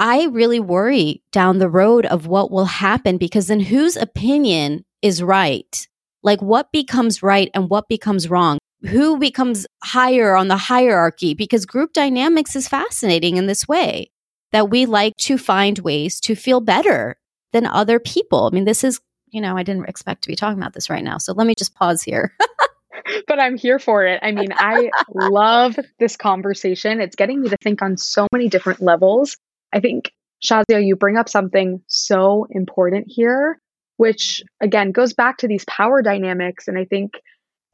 I 0.00 0.24
really 0.26 0.58
worry 0.58 1.22
down 1.30 1.58
the 1.58 1.68
road 1.68 2.06
of 2.06 2.26
what 2.26 2.50
will 2.50 2.64
happen 2.64 3.18
because 3.18 3.46
then 3.46 3.60
whose 3.60 3.96
opinion 3.96 4.84
is 5.02 5.22
right? 5.22 5.86
Like 6.22 6.42
what 6.42 6.72
becomes 6.72 7.22
right 7.22 7.50
and 7.54 7.70
what 7.70 7.88
becomes 7.88 8.28
wrong? 8.28 8.58
Who 8.82 9.18
becomes 9.18 9.66
higher 9.82 10.34
on 10.34 10.48
the 10.48 10.56
hierarchy? 10.56 11.34
Because 11.34 11.66
group 11.66 11.92
dynamics 11.92 12.56
is 12.56 12.68
fascinating 12.68 13.36
in 13.36 13.46
this 13.46 13.68
way 13.68 14.10
that 14.52 14.70
we 14.70 14.86
like 14.86 15.14
to 15.18 15.38
find 15.38 15.78
ways 15.80 16.20
to 16.20 16.34
feel 16.34 16.60
better 16.60 17.16
than 17.52 17.66
other 17.66 17.98
people. 17.98 18.46
I 18.46 18.54
mean, 18.54 18.64
this 18.64 18.84
is, 18.84 19.00
you 19.28 19.40
know, 19.40 19.56
I 19.56 19.62
didn't 19.62 19.88
expect 19.88 20.22
to 20.22 20.28
be 20.28 20.36
talking 20.36 20.58
about 20.58 20.72
this 20.72 20.90
right 20.90 21.04
now. 21.04 21.18
So 21.18 21.32
let 21.32 21.46
me 21.46 21.54
just 21.56 21.74
pause 21.74 22.02
here. 22.02 22.34
but 23.26 23.38
I'm 23.38 23.56
here 23.56 23.78
for 23.78 24.04
it. 24.06 24.20
I 24.22 24.32
mean, 24.32 24.48
I 24.52 24.90
love 25.14 25.78
this 25.98 26.16
conversation. 26.16 27.00
It's 27.00 27.16
getting 27.16 27.40
me 27.40 27.48
to 27.50 27.56
think 27.62 27.82
on 27.82 27.96
so 27.96 28.26
many 28.32 28.48
different 28.48 28.80
levels. 28.80 29.36
I 29.72 29.80
think, 29.80 30.12
Shazia, 30.42 30.84
you 30.84 30.96
bring 30.96 31.16
up 31.16 31.28
something 31.28 31.82
so 31.86 32.46
important 32.50 33.06
here 33.08 33.60
which 34.00 34.42
again 34.62 34.92
goes 34.92 35.12
back 35.12 35.36
to 35.36 35.46
these 35.46 35.66
power 35.66 36.00
dynamics. 36.00 36.68
And 36.68 36.78
I 36.78 36.86
think 36.86 37.20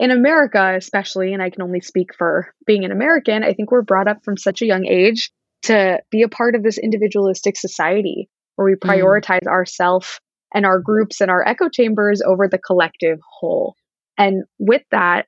in 0.00 0.10
America, 0.10 0.74
especially, 0.76 1.32
and 1.32 1.40
I 1.40 1.50
can 1.50 1.62
only 1.62 1.80
speak 1.80 2.16
for 2.18 2.52
being 2.66 2.84
an 2.84 2.90
American, 2.90 3.44
I 3.44 3.52
think 3.52 3.70
we're 3.70 3.82
brought 3.82 4.08
up 4.08 4.24
from 4.24 4.36
such 4.36 4.60
a 4.60 4.66
young 4.66 4.86
age 4.86 5.30
to 5.66 6.00
be 6.10 6.22
a 6.22 6.28
part 6.28 6.56
of 6.56 6.64
this 6.64 6.78
individualistic 6.78 7.56
society 7.56 8.28
where 8.56 8.64
we 8.64 8.74
mm. 8.74 8.80
prioritize 8.80 9.44
mm. 9.44 9.52
ourself 9.52 10.18
and 10.52 10.66
our 10.66 10.80
groups 10.80 11.20
and 11.20 11.30
our 11.30 11.46
echo 11.46 11.68
chambers 11.68 12.20
over 12.20 12.48
the 12.48 12.58
collective 12.58 13.20
whole. 13.38 13.76
And 14.18 14.42
with 14.58 14.82
that, 14.90 15.26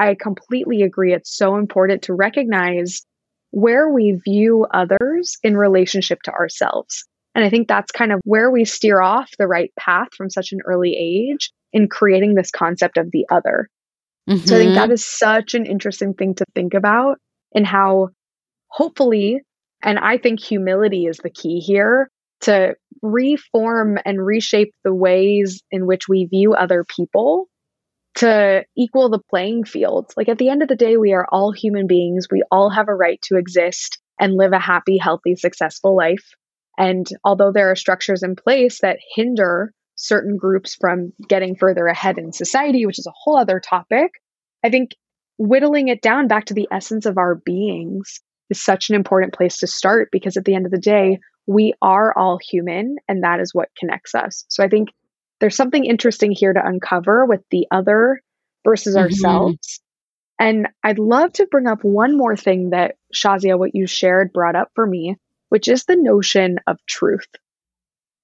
I 0.00 0.16
completely 0.20 0.82
agree. 0.82 1.14
It's 1.14 1.32
so 1.32 1.54
important 1.58 2.02
to 2.02 2.14
recognize 2.14 3.06
where 3.52 3.88
we 3.88 4.18
view 4.24 4.66
others 4.74 5.36
in 5.44 5.56
relationship 5.56 6.22
to 6.22 6.32
ourselves. 6.32 7.06
And 7.34 7.44
I 7.44 7.50
think 7.50 7.68
that's 7.68 7.92
kind 7.92 8.12
of 8.12 8.20
where 8.24 8.50
we 8.50 8.64
steer 8.64 9.00
off 9.00 9.30
the 9.38 9.46
right 9.46 9.70
path 9.78 10.08
from 10.16 10.30
such 10.30 10.52
an 10.52 10.58
early 10.66 10.96
age 10.98 11.52
in 11.72 11.88
creating 11.88 12.34
this 12.34 12.50
concept 12.50 12.98
of 12.98 13.10
the 13.12 13.26
other. 13.30 13.68
Mm-hmm. 14.28 14.46
So 14.46 14.56
I 14.56 14.58
think 14.58 14.74
that 14.74 14.88
mm-hmm. 14.88 14.96
such 14.96 15.54
an 15.54 15.66
interesting 15.66 16.14
thing 16.14 16.34
to 16.36 16.44
think 16.54 16.74
about 16.74 17.18
and 17.54 17.66
how 17.66 18.08
hopefully, 18.68 19.40
and 19.82 19.98
I 19.98 20.18
think 20.18 20.40
humility 20.40 21.06
is 21.06 21.18
the 21.18 21.30
key 21.30 21.60
here 21.60 22.10
to 22.42 22.74
reform 23.02 23.98
and 24.04 24.24
reshape 24.24 24.72
the 24.84 24.94
ways 24.94 25.62
in 25.70 25.86
which 25.86 26.08
we 26.08 26.26
view 26.26 26.54
other 26.54 26.84
people 26.84 27.46
to 28.16 28.64
equal 28.76 29.08
the 29.08 29.20
playing 29.30 29.64
field. 29.64 30.12
Like 30.16 30.28
at 30.28 30.38
the 30.38 30.48
end 30.48 30.62
of 30.62 30.68
the 30.68 30.76
day, 30.76 30.96
we 30.96 31.12
are 31.12 31.26
all 31.30 31.52
human 31.52 31.86
beings. 31.86 32.26
We 32.30 32.42
all 32.50 32.70
have 32.70 32.88
a 32.88 32.94
right 32.94 33.20
to 33.22 33.36
exist 33.36 33.98
and 34.18 34.34
live 34.34 34.52
a 34.52 34.58
happy, 34.58 34.98
healthy, 34.98 35.36
successful 35.36 35.96
life. 35.96 36.24
And 36.80 37.06
although 37.24 37.52
there 37.52 37.70
are 37.70 37.76
structures 37.76 38.22
in 38.22 38.36
place 38.36 38.80
that 38.80 38.98
hinder 39.14 39.74
certain 39.96 40.38
groups 40.38 40.74
from 40.74 41.12
getting 41.28 41.54
further 41.54 41.86
ahead 41.86 42.16
in 42.16 42.32
society, 42.32 42.86
which 42.86 42.98
is 42.98 43.06
a 43.06 43.12
whole 43.14 43.36
other 43.36 43.60
topic, 43.60 44.12
I 44.64 44.70
think 44.70 44.96
whittling 45.36 45.88
it 45.88 46.00
down 46.00 46.26
back 46.26 46.46
to 46.46 46.54
the 46.54 46.68
essence 46.72 47.04
of 47.04 47.18
our 47.18 47.34
beings 47.34 48.20
is 48.48 48.64
such 48.64 48.88
an 48.88 48.96
important 48.96 49.34
place 49.34 49.58
to 49.58 49.66
start 49.66 50.08
because 50.10 50.38
at 50.38 50.46
the 50.46 50.54
end 50.54 50.64
of 50.64 50.72
the 50.72 50.78
day, 50.78 51.18
we 51.46 51.74
are 51.82 52.16
all 52.16 52.38
human 52.42 52.96
and 53.06 53.24
that 53.24 53.40
is 53.40 53.54
what 53.54 53.68
connects 53.78 54.14
us. 54.14 54.46
So 54.48 54.64
I 54.64 54.68
think 54.68 54.88
there's 55.38 55.56
something 55.56 55.84
interesting 55.84 56.32
here 56.32 56.54
to 56.54 56.66
uncover 56.66 57.26
with 57.26 57.42
the 57.50 57.66
other 57.70 58.22
versus 58.64 58.94
mm-hmm. 58.94 59.04
ourselves. 59.04 59.82
And 60.38 60.68
I'd 60.82 60.98
love 60.98 61.34
to 61.34 61.46
bring 61.46 61.66
up 61.66 61.84
one 61.84 62.16
more 62.16 62.36
thing 62.36 62.70
that 62.70 62.96
Shazia, 63.14 63.58
what 63.58 63.74
you 63.74 63.86
shared, 63.86 64.32
brought 64.32 64.56
up 64.56 64.70
for 64.74 64.86
me, 64.86 65.16
which 65.50 65.68
is 65.68 65.84
the 65.84 65.96
notion 65.96 66.58
of 66.66 66.78
truth. 66.86 67.28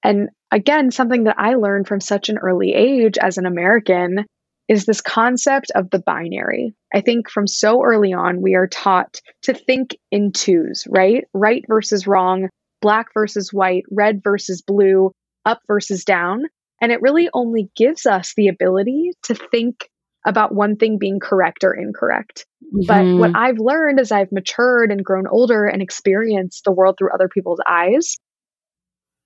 And 0.03 0.31
again, 0.51 0.91
something 0.91 1.25
that 1.25 1.39
I 1.39 1.55
learned 1.55 1.87
from 1.87 2.01
such 2.01 2.29
an 2.29 2.39
early 2.39 2.73
age 2.73 3.19
as 3.19 3.37
an 3.37 3.47
American 3.47 4.25
is 4.69 4.85
this 4.85 5.01
concept 5.01 5.71
of 5.75 5.91
the 5.91 5.99
binary. 5.99 6.75
I 6.95 7.01
think 7.01 7.31
from 7.31 7.47
so 7.47 7.85
early 7.85 8.13
on, 8.13 8.43
we 8.43 8.55
are 8.55 8.67
taught 8.67 9.21
to 9.43 9.55
think 9.55 9.97
in 10.11 10.33
twos, 10.33 10.85
right? 10.89 11.25
Right 11.33 11.65
versus 11.69 12.07
wrong, 12.07 12.49
black 12.81 13.09
versus 13.15 13.53
white, 13.53 13.85
red 13.91 14.23
versus 14.23 14.63
blue, 14.63 15.13
up 15.45 15.61
versus 15.67 16.05
down. 16.05 16.45
And 16.81 16.93
it 16.93 17.01
really 17.01 17.29
only 17.33 17.71
gives 17.77 18.07
us 18.07 18.35
the 18.37 18.49
ability 18.49 19.13
to 19.25 19.35
think 19.35 19.89
about 20.27 20.55
one 20.55 20.77
thing 20.77 20.99
being 20.99 21.21
correct 21.21 21.65
or 21.65 21.73
incorrect. 21.73 22.45
Mm-hmm. 22.75 22.87
But 22.87 23.19
what 23.19 23.37
I've 23.37 23.59
learned 23.59 24.01
as 24.01 24.13
I've 24.13 24.33
matured 24.33 24.91
and 24.91 25.05
grown 25.05 25.27
older 25.27 25.65
and 25.65 25.81
experienced 25.81 26.65
the 26.65 26.73
world 26.73 26.97
through 26.99 27.15
other 27.15 27.29
people's 27.29 27.61
eyes, 27.67 28.17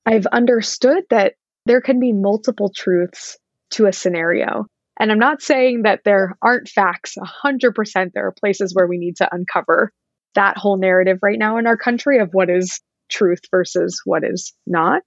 I've 0.06 0.26
understood 0.26 1.04
that 1.10 1.34
there 1.66 1.80
can 1.80 1.98
be 1.98 2.12
multiple 2.12 2.70
truths 2.74 3.38
to 3.72 3.86
a 3.86 3.92
scenario. 3.92 4.66
And 4.98 5.10
I'm 5.10 5.18
not 5.18 5.40
saying 5.40 5.82
that 5.82 6.00
there 6.04 6.36
aren't 6.42 6.68
facts 6.68 7.16
100%. 7.44 8.10
There 8.12 8.26
are 8.26 8.34
places 8.38 8.74
where 8.74 8.86
we 8.86 8.98
need 8.98 9.16
to 9.16 9.28
uncover 9.32 9.92
that 10.34 10.58
whole 10.58 10.76
narrative 10.76 11.18
right 11.22 11.38
now 11.38 11.56
in 11.56 11.66
our 11.66 11.76
country 11.76 12.18
of 12.18 12.28
what 12.32 12.50
is 12.50 12.80
truth 13.10 13.40
versus 13.50 14.00
what 14.04 14.22
is 14.24 14.54
not. 14.66 15.02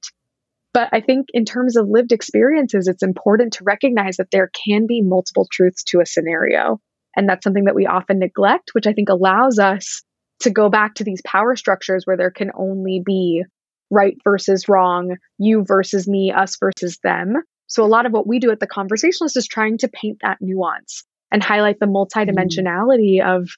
But 0.74 0.90
I 0.92 1.02
think 1.02 1.28
in 1.34 1.46
terms 1.46 1.78
of 1.78 1.88
lived 1.88 2.12
experiences, 2.12 2.88
it's 2.88 3.04
important 3.04 3.54
to 3.54 3.64
recognize 3.64 4.18
that 4.18 4.32
there 4.32 4.50
can 4.66 4.88
be 4.88 5.02
multiple 5.02 5.48
truths 5.52 5.84
to 5.86 6.02
a 6.02 6.06
scenario. 6.06 6.80
And 7.16 7.30
that's 7.30 7.44
something 7.44 7.66
that 7.66 7.76
we 7.76 7.86
often 7.86 8.18
neglect, 8.18 8.72
which 8.74 8.88
I 8.88 8.94
think 8.94 9.10
allows 9.10 9.60
us 9.60 10.02
to 10.42 10.50
go 10.50 10.70
back 10.70 10.96
to 10.96 11.04
these 11.04 11.22
power 11.24 11.56
structures 11.56 12.06
where 12.06 12.18
there 12.18 12.32
can 12.32 12.52
only 12.56 13.02
be 13.06 13.44
right 13.92 14.18
versus 14.24 14.68
wrong, 14.68 15.16
you 15.38 15.64
versus 15.64 16.08
me, 16.08 16.32
us 16.32 16.58
versus 16.60 16.98
them. 17.04 17.36
So 17.68 17.84
a 17.84 17.88
lot 17.88 18.08
of 18.08 18.12
what 18.12 18.28
we 18.28 18.40
do 18.40 18.52
at 18.52 18.60
the 18.60 18.68
conversationalist 18.68 19.38
is 19.38 19.48
trying 19.48 19.78
to 19.80 19.88
paint 19.88 20.20
that 20.22 20.40
nuance 20.42 21.04
and 21.32 21.44
highlight 21.44 21.80
the 21.80 21.86
multidimensionality 21.86 23.20
mm. 23.22 23.26
of 23.26 23.50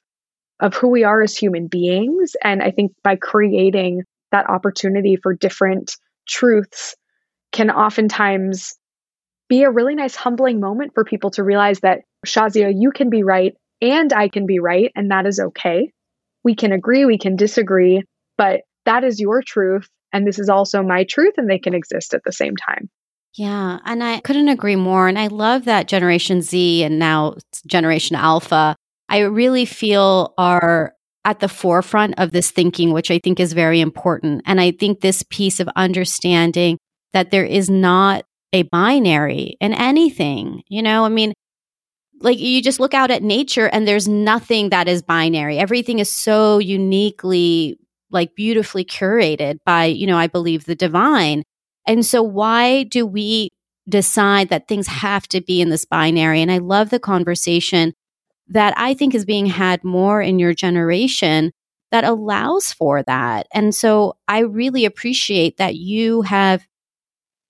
of 0.58 0.74
who 0.74 0.88
we 0.88 1.04
are 1.04 1.20
as 1.20 1.36
human 1.36 1.66
beings. 1.66 2.34
And 2.42 2.62
I 2.62 2.70
think 2.70 2.92
by 3.04 3.16
creating 3.16 4.04
that 4.32 4.48
opportunity 4.48 5.16
for 5.22 5.34
different 5.34 5.94
truths 6.26 6.96
can 7.52 7.70
oftentimes 7.70 8.76
be 9.48 9.62
a 9.62 9.70
really 9.70 9.94
nice 9.94 10.16
humbling 10.16 10.60
moment 10.60 10.92
for 10.94 11.04
people 11.04 11.30
to 11.32 11.44
realize 11.44 11.80
that 11.80 12.00
Shazia, 12.26 12.72
you 12.74 12.90
can 12.90 13.10
be 13.10 13.22
right 13.22 13.54
and 13.80 14.12
I 14.12 14.28
can 14.28 14.46
be 14.46 14.58
right, 14.58 14.90
and 14.96 15.10
that 15.10 15.26
is 15.26 15.38
okay. 15.38 15.92
We 16.44 16.54
can 16.54 16.72
agree, 16.72 17.04
we 17.04 17.18
can 17.18 17.36
disagree, 17.36 18.02
but 18.38 18.62
that 18.86 19.04
is 19.04 19.20
your 19.20 19.42
truth. 19.42 19.88
And 20.12 20.26
this 20.26 20.38
is 20.38 20.48
also 20.48 20.82
my 20.82 21.04
truth, 21.04 21.34
and 21.36 21.50
they 21.50 21.58
can 21.58 21.74
exist 21.74 22.14
at 22.14 22.22
the 22.24 22.32
same 22.32 22.54
time. 22.56 22.88
Yeah. 23.34 23.80
And 23.84 24.02
I 24.02 24.20
couldn't 24.20 24.48
agree 24.48 24.76
more. 24.76 25.08
And 25.08 25.18
I 25.18 25.26
love 25.26 25.66
that 25.66 25.88
Generation 25.88 26.40
Z 26.40 26.84
and 26.84 26.98
now 26.98 27.34
Generation 27.66 28.16
Alpha, 28.16 28.74
I 29.10 29.18
really 29.18 29.66
feel 29.66 30.32
are 30.38 30.94
at 31.26 31.40
the 31.40 31.48
forefront 31.48 32.14
of 32.18 32.30
this 32.30 32.50
thinking, 32.50 32.92
which 32.92 33.10
I 33.10 33.18
think 33.18 33.38
is 33.38 33.52
very 33.52 33.80
important. 33.80 34.42
And 34.46 34.60
I 34.60 34.70
think 34.70 35.00
this 35.00 35.22
piece 35.28 35.60
of 35.60 35.68
understanding 35.76 36.78
that 37.12 37.30
there 37.30 37.44
is 37.44 37.70
not 37.70 38.24
a 38.52 38.62
binary 38.62 39.56
in 39.60 39.72
anything, 39.72 40.62
you 40.68 40.82
know, 40.82 41.04
I 41.04 41.08
mean, 41.08 41.32
like 42.20 42.38
you 42.38 42.62
just 42.62 42.80
look 42.80 42.94
out 42.94 43.10
at 43.10 43.22
nature 43.22 43.68
and 43.68 43.86
there's 43.86 44.08
nothing 44.08 44.70
that 44.70 44.88
is 44.88 45.02
binary. 45.02 45.58
Everything 45.58 45.98
is 45.98 46.10
so 46.10 46.58
uniquely, 46.58 47.78
like 48.10 48.34
beautifully 48.34 48.84
curated 48.84 49.58
by, 49.64 49.84
you 49.86 50.06
know, 50.06 50.16
I 50.16 50.26
believe 50.26 50.64
the 50.64 50.74
divine. 50.74 51.42
And 51.86 52.04
so, 52.04 52.22
why 52.22 52.84
do 52.84 53.06
we 53.06 53.50
decide 53.88 54.48
that 54.48 54.66
things 54.66 54.86
have 54.86 55.28
to 55.28 55.40
be 55.40 55.60
in 55.60 55.68
this 55.68 55.84
binary? 55.84 56.40
And 56.40 56.50
I 56.50 56.58
love 56.58 56.90
the 56.90 56.98
conversation 56.98 57.92
that 58.48 58.74
I 58.76 58.94
think 58.94 59.14
is 59.14 59.24
being 59.24 59.46
had 59.46 59.84
more 59.84 60.22
in 60.22 60.38
your 60.38 60.54
generation 60.54 61.52
that 61.92 62.04
allows 62.04 62.72
for 62.72 63.02
that. 63.02 63.46
And 63.52 63.74
so, 63.74 64.16
I 64.26 64.40
really 64.40 64.84
appreciate 64.84 65.58
that 65.58 65.76
you 65.76 66.22
have 66.22 66.66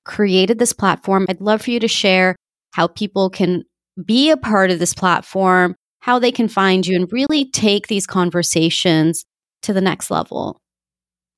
created 0.07 0.59
this 0.59 0.73
platform. 0.73 1.27
I'd 1.29 1.41
love 1.41 1.63
for 1.63 1.71
you 1.71 1.81
to 1.81 1.89
share 1.89 2.37
how 2.73 2.87
people 2.87 3.29
can 3.29 3.65
be 4.03 4.31
a 4.31 4.37
part 4.37 4.71
of 4.71 4.79
this 4.79 4.95
platform, 4.95 5.75
how 6.01 6.19
they 6.19 6.33
can 6.33 6.49
find 6.49 6.87
you, 6.87 6.97
and 6.97 7.13
really 7.13 7.51
take 7.51 7.89
these 7.89 8.07
conversations 8.07 9.25
to 9.63 9.73
the 9.73 9.81
next 9.81 10.11
level. 10.11 10.59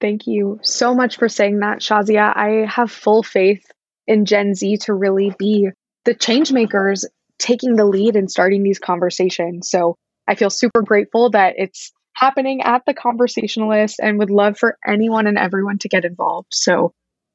Thank 0.00 0.26
you 0.26 0.61
so 0.62 0.94
much 0.94 1.16
for 1.16 1.28
saying 1.28 1.59
that, 1.61 1.81
Shazia. 1.81 2.37
I 2.37 2.66
have 2.66 2.90
full 2.90 3.22
faith 3.22 3.64
in 4.07 4.24
Gen 4.24 4.54
Z 4.54 4.76
to 4.78 4.94
really 4.94 5.35
be 5.38 5.70
the 6.04 6.14
change 6.14 6.52
makers 6.52 7.04
taking 7.38 7.76
the 7.76 7.85
lead 7.85 8.16
and 8.16 8.31
starting 8.31 8.62
these 8.62 8.78
conversations. 8.78 9.68
So 9.70 9.96
I 10.26 10.35
feel 10.35 10.50
super 10.50 10.83
grateful 10.83 11.31
that 11.31 11.54
it's 11.57 11.92
happening 12.14 12.62
at 12.62 12.83
the 12.87 12.94
conversationalist 12.94 14.00
and 14.00 14.18
would 14.18 14.31
love 14.31 14.59
for 14.59 14.76
anyone 14.87 15.26
and 15.26 15.38
everyone 15.38 15.78
to 15.78 15.88
get 15.88 16.04
involved. 16.04 16.48
So 16.52 16.92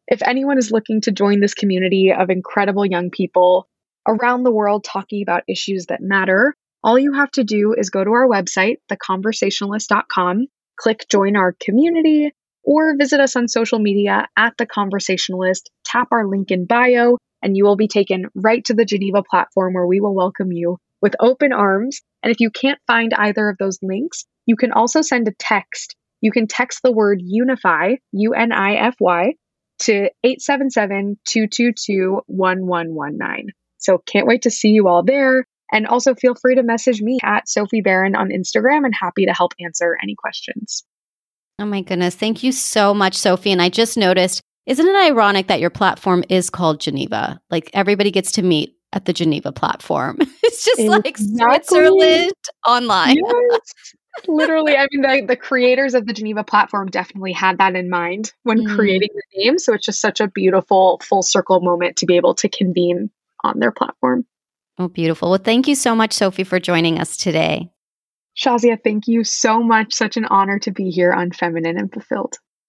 if 0.08 0.22
anyone 0.24 0.58
is 0.58 0.72
looking 0.72 1.02
to 1.02 1.12
join 1.12 1.40
this 1.40 1.54
community 1.54 2.12
of 2.12 2.30
incredible 2.30 2.86
young 2.86 3.10
people 3.10 3.68
around 4.08 4.44
the 4.44 4.52
world 4.52 4.84
talking 4.84 5.24
about 5.24 5.44
issues 5.48 5.86
that 5.88 6.02
matter, 6.02 6.54
all 6.84 7.00
you 7.00 7.14
have 7.14 7.32
to 7.32 7.44
do 7.44 7.74
is 7.78 7.90
go 7.90 8.04
to 8.04 8.12
our 8.12 8.28
website, 8.28 8.78
theconversationalist.com, 8.92 10.48
click 10.78 11.06
join 11.10 11.38
our 11.38 11.56
community, 11.64 12.32
or 12.64 12.96
visit 12.98 13.20
us 13.20 13.36
on 13.36 13.48
social 13.48 13.80
media 13.80 14.28
at 14.38 14.54
The 14.58 14.66
Conversationalist, 14.66 15.70
tap 15.86 16.10
our 16.12 16.28
link 16.28 16.52
in 16.52 16.66
bio, 16.66 17.18
and 17.42 17.56
you 17.58 17.66
will 17.66 17.76
be 17.76 17.88
taken 17.88 18.28
right 18.36 18.64
to 18.66 18.74
the 18.74 18.86
Geneva 18.86 19.24
platform 19.30 19.74
where 19.74 19.88
we 19.88 20.00
will 20.00 20.16
welcome 20.16 20.52
you 20.52 20.78
with 21.02 21.16
open 21.20 21.52
arms. 21.52 22.02
And 22.22 22.32
if 22.32 22.40
you 22.40 22.50
can't 22.50 22.80
find 22.88 23.14
either 23.14 23.50
of 23.50 23.58
those 23.58 23.80
links, 23.82 24.26
you 24.46 24.56
can 24.56 24.72
also 24.72 25.02
send 25.02 25.28
a 25.28 25.34
text. 25.38 25.96
You 26.22 26.32
can 26.32 26.48
text 26.48 26.80
the 26.84 26.92
word 26.92 27.22
unify, 27.22 27.96
U 28.14 28.34
N 28.34 28.54
I 28.54 28.76
F 28.76 28.96
Y, 29.00 29.34
to 29.80 30.10
877 30.24 31.18
222 31.26 32.22
1119. 32.28 33.50
So 33.78 33.98
can't 33.98 34.28
wait 34.28 34.44
to 34.44 34.52
see 34.52 34.70
you 34.70 34.88
all 34.88 35.04
there. 35.04 35.46
And 35.72 35.88
also 35.88 36.14
feel 36.14 36.36
free 36.36 36.56
to 36.56 36.64
message 36.64 37.02
me 37.02 37.20
at 37.24 37.50
Sophie 37.50 37.82
Beren 37.82 38.16
on 38.16 38.30
Instagram 38.30 38.86
and 38.86 38.94
happy 38.94 39.26
to 39.26 39.34
help 39.34 39.54
answer 39.60 39.98
any 40.02 40.16
questions. 40.16 40.84
Oh 41.60 41.66
my 41.66 41.82
goodness. 41.82 42.16
Thank 42.16 42.44
you 42.44 42.52
so 42.52 42.94
much, 42.94 43.16
Sophie. 43.16 43.52
And 43.52 43.62
I 43.62 43.70
just 43.70 43.98
noticed, 43.98 44.42
isn't 44.66 44.88
it 44.88 44.96
ironic 44.96 45.48
that 45.48 45.60
your 45.60 45.70
platform 45.70 46.24
is 46.30 46.50
called 46.50 46.80
Geneva? 46.80 47.40
Like 47.50 47.70
everybody 47.74 48.12
gets 48.12 48.32
to 48.34 48.42
meet 48.42 48.78
at 48.94 49.06
the 49.06 49.14
Geneva 49.14 49.52
platform. 49.52 50.20
It's 50.46 50.66
just 50.66 50.80
exactly. 50.80 51.40
like 51.40 51.66
Switzerland 51.66 52.32
online. 52.68 53.16
Yes. 53.16 53.74
Literally, 54.28 54.76
I 54.78 54.88
mean, 54.92 55.02
the, 55.02 55.26
the 55.28 55.36
creators 55.36 55.96
of 55.96 56.06
the 56.06 56.14
Geneva 56.14 56.44
platform 56.44 56.90
definitely 56.90 57.34
had 57.34 57.58
that 57.58 57.76
in 57.76 57.90
mind 57.90 58.32
when 58.44 58.60
mm. 58.60 58.76
creating 58.76 59.10
the 59.14 59.44
name. 59.44 59.58
So 59.60 59.74
it's 59.74 59.86
just 59.86 60.00
such 60.00 60.20
a 60.20 60.28
beautiful 60.28 61.02
full 61.04 61.24
circle 61.24 61.62
moment 61.62 61.98
to 61.98 62.06
be 62.06 62.16
able 62.16 62.36
to 62.36 62.50
convene 62.50 63.10
on 63.44 63.60
their 63.60 63.72
platform. 63.72 64.26
Oh, 64.78 64.88
beautiful. 64.88 65.30
Well, 65.30 65.40
thank 65.44 65.68
you 65.68 65.76
so 65.76 65.96
much, 65.96 66.14
Sophie, 66.14 66.44
for 66.44 66.60
joining 66.60 67.00
us 67.00 67.18
today. 67.18 67.70
Shazia, 68.38 68.78
thank 68.84 69.08
you 69.08 69.24
so 69.24 69.62
much. 69.62 69.94
Such 69.94 70.18
an 70.18 70.26
honor 70.26 70.58
to 70.60 70.72
be 70.72 70.90
here 70.90 71.12
on 71.12 71.32
Feminine 71.32 71.78
and 71.78 71.92
Fulfilled. 71.92 72.38